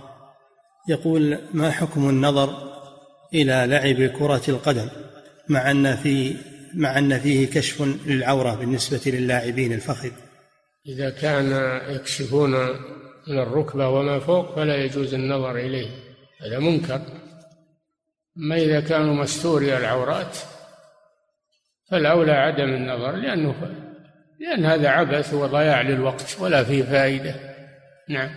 يقول 0.89 1.39
ما 1.53 1.71
حكم 1.71 2.09
النظر 2.09 2.75
إلى 3.33 3.65
لعب 3.67 4.09
كرة 4.09 4.41
القدم 4.47 4.89
مع 5.49 5.71
أن 5.71 5.95
في 5.95 6.35
مع 6.75 6.97
أن 6.97 7.19
فيه 7.19 7.47
كشف 7.47 7.81
للعورة 8.05 8.55
بالنسبة 8.55 9.01
للاعبين 9.05 9.73
الفخذ. 9.73 10.11
إذا 10.87 11.09
كان 11.09 11.79
يكشفون 11.95 12.51
من 13.27 13.39
الركبة 13.39 13.89
وما 13.89 14.19
فوق 14.19 14.55
فلا 14.55 14.75
يجوز 14.75 15.13
النظر 15.13 15.55
إليه 15.55 15.89
هذا 16.41 16.59
منكر. 16.59 17.01
أما 18.37 18.55
إذا 18.55 18.79
كانوا 18.79 19.13
مستوري 19.13 19.77
العورات 19.77 20.37
فالأولى 21.91 22.31
عدم 22.31 22.73
النظر 22.73 23.11
لأنه 23.11 23.55
لأن 24.39 24.65
هذا 24.65 24.89
عبث 24.89 25.33
وضياع 25.33 25.81
للوقت 25.81 26.37
ولا 26.39 26.63
فيه 26.63 26.83
فائدة. 26.83 27.55
نعم. 28.09 28.35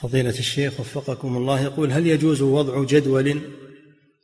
فضيلة 0.00 0.38
الشيخ 0.38 0.80
وفقكم 0.80 1.36
الله 1.36 1.60
يقول 1.60 1.92
هل 1.92 2.06
يجوز 2.06 2.42
وضع 2.42 2.84
جدول 2.84 3.42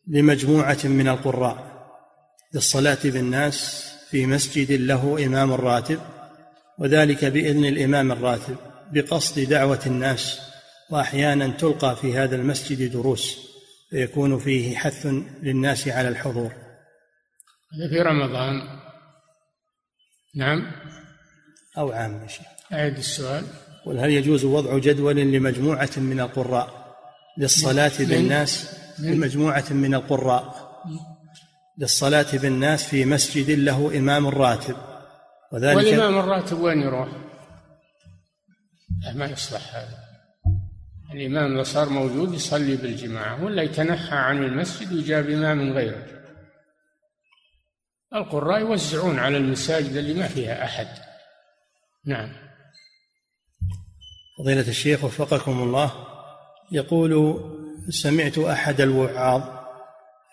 لمجموعة 0.09 0.79
من 0.85 1.09
القراء؟ 1.09 1.74
للصلاة 2.55 2.99
بالناس 3.05 3.85
في 4.11 4.27
مسجد 4.27 4.73
له 4.73 5.27
إمام 5.27 5.53
راتب 5.53 6.01
وذلك 6.79 7.25
بإذن 7.25 7.65
الإمام 7.65 8.13
الراتب 8.13 8.57
بقصد 8.93 9.41
دعوة 9.41 9.81
الناس 9.87 10.41
وأحيانا 10.91 11.49
تلقى 11.49 11.97
في 11.97 12.19
هذا 12.19 12.37
المسجد 12.37 12.93
دروس 12.93 13.39
فيكون 13.91 14.39
فيه 14.39 14.77
حث 14.77 15.07
للناس 15.43 15.89
على 15.89 16.09
الحضور. 16.09 16.53
هذا 17.75 17.89
في 17.89 18.01
رمضان. 18.03 18.63
نعم. 20.35 20.73
أو 21.79 21.93
عام 21.93 22.23
يا 22.23 22.29
شيخ. 22.29 22.47
أعد 22.73 22.97
السؤال. 22.97 23.45
قل 23.87 23.99
هل 23.99 24.11
يجوز 24.11 24.45
وضع 24.45 24.79
جدول 24.79 25.17
لمجموعة 25.17 25.91
من 25.97 26.21
القراء؟ 26.21 26.97
للصلاة 27.39 27.93
بالناس 27.99 28.75
لمجموعة 28.99 29.65
من 29.71 29.95
القراء. 29.95 30.65
للصلاة 31.79 32.27
بالناس 32.33 32.85
في 32.85 33.05
مسجد 33.05 33.51
له 33.51 33.99
إمام 33.99 34.27
راتب. 34.27 34.77
وذلك 35.53 35.77
والإمام 35.77 36.19
الراتب 36.19 36.61
وين 36.61 36.81
يروح؟ 36.81 37.09
ما 39.15 39.27
يصلح 39.27 39.77
هذا. 39.77 39.99
الإمام 41.15 41.57
لو 41.57 41.63
صار 41.63 41.89
موجود 41.89 42.35
يصلي 42.35 42.77
بالجماعة 42.77 43.45
ولا 43.45 43.63
يتنحى 43.63 44.17
عن 44.17 44.45
المسجد 44.45 44.93
ويجاب 44.93 45.31
إمام 45.31 45.73
غيره. 45.73 46.07
القراء 48.15 48.61
يوزعون 48.61 49.19
على 49.19 49.37
المساجد 49.37 49.97
اللي 49.97 50.15
ما 50.15 50.29
فيها 50.29 50.65
أحد. 50.65 50.89
نعم. 52.07 52.33
فضيلة 54.39 54.69
الشيخ 54.69 55.05
وفقكم 55.05 55.63
الله 55.63 55.93
يقول 56.73 57.41
سمعت 57.89 58.39
أحد 58.39 58.81
الوعاظ 58.81 59.64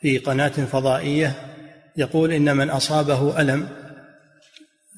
في 0.01 0.17
قناة 0.17 0.47
فضائية 0.47 1.35
يقول 1.97 2.31
إن 2.31 2.57
من 2.57 2.69
أصابه 2.69 3.41
ألم 3.41 3.67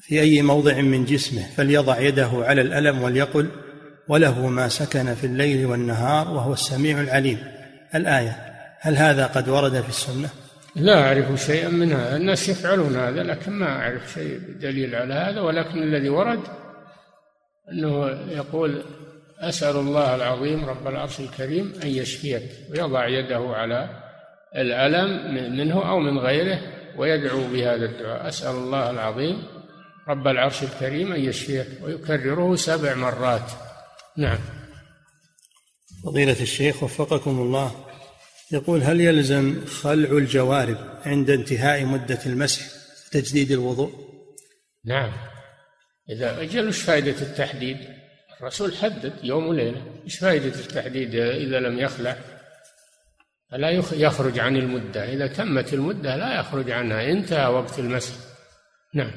في 0.00 0.20
أي 0.20 0.42
موضع 0.42 0.80
من 0.80 1.04
جسمه 1.04 1.42
فليضع 1.56 2.00
يده 2.00 2.30
على 2.32 2.60
الألم 2.60 3.02
وليقل 3.02 3.48
وله 4.08 4.46
ما 4.46 4.68
سكن 4.68 5.14
في 5.14 5.26
الليل 5.26 5.66
والنهار 5.66 6.28
وهو 6.28 6.52
السميع 6.52 7.00
العليم. 7.00 7.38
الآية 7.94 8.36
هل 8.80 8.96
هذا 8.96 9.26
قد 9.26 9.48
ورد 9.48 9.80
في 9.80 9.88
السنة؟ 9.88 10.28
لا 10.76 11.06
أعرف 11.06 11.40
شيئا 11.46 11.68
من 11.68 11.92
هذا. 11.92 12.16
الناس 12.16 12.48
يفعلون 12.48 12.96
هذا 12.96 13.22
لكن 13.22 13.52
ما 13.52 13.66
أعرف 13.66 14.12
شيء 14.14 14.40
دليل 14.60 14.94
على 14.94 15.14
هذا. 15.14 15.40
ولكن 15.40 15.82
الذي 15.82 16.08
ورد 16.08 16.40
أنه 17.72 18.08
يقول 18.30 18.82
أسأل 19.38 19.76
الله 19.76 20.14
العظيم 20.14 20.64
رب 20.64 20.88
العرش 20.88 21.20
الكريم 21.20 21.72
أن 21.82 21.88
يشفيك 21.88 22.42
ويضع 22.70 23.08
يده 23.08 23.40
على 23.54 24.03
الألم 24.56 25.34
منه 25.56 25.88
أو 25.90 25.98
من 25.98 26.18
غيره 26.18 26.60
ويدعو 26.96 27.44
بهذا 27.52 27.84
الدعاء. 27.84 28.28
أسأل 28.28 28.50
الله 28.56 28.90
العظيم 28.90 29.42
رب 30.08 30.28
العرش 30.28 30.62
الكريم 30.62 31.12
أن 31.12 31.20
يشفيك 31.20 31.66
ويكرره 31.82 32.56
سبع 32.56 32.94
مرات. 32.94 33.50
نعم. 34.16 34.38
فضيلة 36.04 36.40
الشيخ 36.40 36.82
وفقكم 36.82 37.30
الله. 37.30 37.84
يقول 38.52 38.82
هل 38.82 39.00
يلزم 39.00 39.64
خلع 39.66 40.10
الجوارب 40.10 40.78
عند 41.06 41.30
انتهاء 41.30 41.84
مدة 41.84 42.18
المسح 42.26 42.66
تجديد 43.12 43.50
الوضوء؟ 43.50 43.92
نعم. 44.84 45.12
إذا 46.10 46.42
أجل 46.42 46.68
وش 46.68 46.82
فائدة 46.82 47.22
التحديد؟ 47.22 47.76
الرسول 48.40 48.76
حدد 48.76 49.12
يوم 49.22 49.46
وليلة. 49.46 49.82
إيش 50.04 50.18
فائدة 50.18 50.60
التحديد 50.60 51.14
إذا 51.14 51.60
لم 51.60 51.78
يخلع؟ 51.78 52.16
فلا 53.50 53.70
يخرج 53.92 54.38
عن 54.38 54.56
المدة. 54.56 55.12
إذا 55.12 55.26
تمت 55.26 55.72
المدة 55.72 56.16
لا 56.16 56.40
يخرج 56.40 56.70
عنها. 56.70 57.12
انتهى 57.12 57.46
وقت 57.46 57.78
المسح. 57.78 58.14
نعم. 58.94 59.10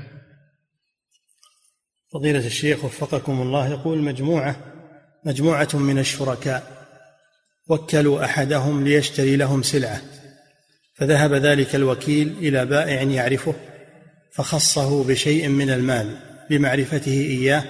فضيلة 2.14 2.48
الشيخ 2.48 2.86
وفقكم 2.86 3.42
الله 3.42 3.68
يقول 3.68 3.98
مجموعة 3.98 4.56
مجموعة 5.26 5.70
من 5.74 6.00
الشركاء 6.00 6.88
وكلوا 7.68 8.26
أحدهم 8.26 8.84
ليشتري 8.84 9.36
لهم 9.36 9.64
سلعة 9.64 10.02
فذهب 10.96 11.34
ذلك 11.34 11.76
الوكيل 11.76 12.36
إلى 12.40 12.66
بائع 12.66 13.02
يعرفه 13.02 13.54
فخصه 14.32 15.04
بشيء 15.04 15.48
من 15.48 15.70
المال 15.70 16.18
لمعرفته 16.50 17.12
إياه 17.12 17.64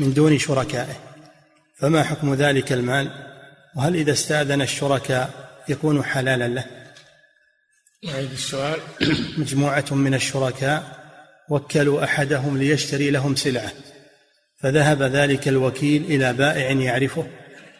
من 0.00 0.14
دون 0.14 0.38
شركائه. 0.38 0.96
فما 1.76 2.02
حكم 2.02 2.34
ذلك 2.34 2.72
المال؟ 2.72 3.10
وهل 3.76 3.96
إذا 3.96 4.12
استأذن 4.12 4.62
الشركاء 4.62 5.45
يكون 5.68 6.04
حلالا 6.04 6.48
له. 6.48 6.64
يعيد 8.02 8.30
السؤال. 8.30 8.80
مجموعة 9.38 9.84
من 9.90 10.14
الشركاء 10.14 11.06
وكلوا 11.50 12.04
أحدهم 12.04 12.58
ليشتري 12.58 13.10
لهم 13.10 13.36
سلعة. 13.36 13.72
فذهب 14.56 15.02
ذلك 15.02 15.48
الوكيل 15.48 16.04
إلى 16.04 16.32
بائع 16.32 16.70
يعرفه 16.70 17.26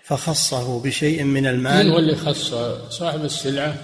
فخصه 0.02 0.82
بشيء 0.82 1.24
من 1.24 1.46
المال. 1.46 1.86
من 1.86 1.92
هو 1.92 1.98
اللي 1.98 2.16
خص 2.16 2.54
صاحب 2.90 3.24
السلعة. 3.24 3.76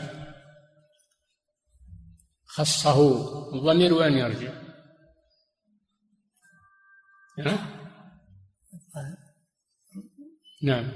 خصه. 2.47 3.29
الضمير 3.55 3.95
وين 3.95 4.13
يرجع؟ 4.13 4.63
نعم. 10.63 10.93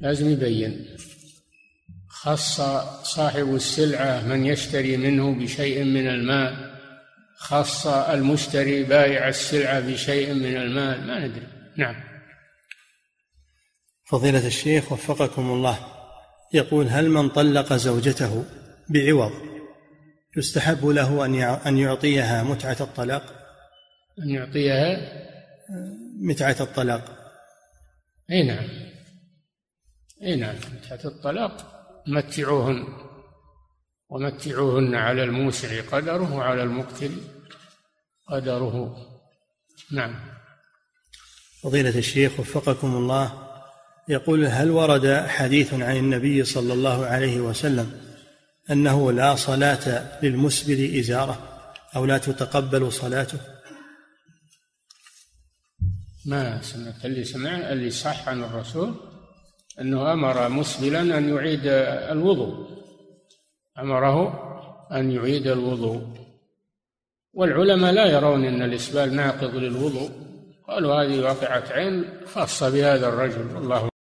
لازم 0.00 0.30
يبين. 0.30 0.96
خص 2.22 2.60
صاحب 3.02 3.54
السلعة 3.54 4.22
من 4.26 4.46
يشتري 4.46 4.96
منه 4.96 5.34
بشيء 5.34 5.84
من 5.84 6.06
المال 6.08 6.72
خص 7.36 7.86
المشتري 7.86 8.84
بائع 8.84 9.28
السلعة 9.28 9.80
بشيء 9.80 10.34
من 10.34 10.56
المال 10.56 11.06
ما 11.06 11.26
ندري. 11.26 11.46
نعم. 11.76 11.94
فضيلة 14.08 14.46
الشيخ 14.46 14.92
وفقكم 14.92 15.50
الله 15.50 15.78
يقول 16.54 16.88
هل 16.88 17.10
من 17.10 17.28
طلق 17.28 17.72
زوجته 17.72 18.44
بعوض 18.90 19.32
يستحب 20.36 20.86
له 20.86 21.24
أن 21.24 21.34
أن 21.42 21.78
يعطيها 21.78 22.42
متعة 22.42 22.76
الطلاق؟ 22.80 23.22
أن 24.18 24.30
يعطيها؟ 24.30 24.96
متعة 26.20 26.56
الطلاق. 26.60 27.04
أي 28.30 28.42
نعم. 28.42 28.68
أي 30.22 30.36
نعم 30.36 30.56
متعة 30.56 31.00
الطلاق. 31.04 31.81
متعوهن 32.06 32.84
ومتعوهن 34.08 34.94
على 34.94 35.22
الموسع 35.22 35.80
قدره 35.80 36.34
وعلى 36.34 36.62
المقتل 36.62 37.16
قدره. 38.28 38.96
نعم. 39.92 40.14
فضيلة 41.62 41.98
الشيخ 41.98 42.40
وفقكم 42.40 42.96
الله 42.96 43.48
يقول 44.08 44.44
هل 44.44 44.70
ورد 44.70 45.26
حديث 45.26 45.74
عن 45.74 45.96
النبي 45.96 46.44
صلى 46.44 46.72
الله 46.72 47.06
عليه 47.06 47.40
وسلم 47.40 48.00
أنه 48.70 49.12
لا 49.12 49.34
صلاة 49.34 50.18
للمسبل 50.22 50.98
إزارة 50.98 51.48
أو 51.96 52.04
لا 52.04 52.18
تتقبل 52.18 52.92
صلاته؟ 52.92 53.38
ما 56.26 56.62
سمعت 56.62 57.04
اللي 57.04 57.24
سمع 57.24 57.72
اللي 57.72 57.90
صح 57.90 58.28
عن 58.28 58.44
الرسول 58.44 59.11
أنه 59.80 60.12
أمر 60.12 60.48
مسبلا 60.48 61.00
أن 61.00 61.36
يعيد 61.36 61.66
الوضوء. 62.10 62.66
أمره 63.78 64.48
أن 64.92 65.10
يعيد 65.10 65.46
الوضوء. 65.46 66.02
والعلماء 67.34 67.92
لا 67.92 68.06
يرون 68.06 68.44
أن 68.44 68.62
الإسبال 68.62 69.16
ناقض 69.16 69.54
للوضوء. 69.54 70.10
قالوا 70.68 70.94
هذه 70.94 71.20
واقعة 71.20 71.64
عين 71.72 72.04
خاصة 72.34 72.70
بهذا 72.70 73.08
الرجل 73.08 73.56
والله 73.56 73.91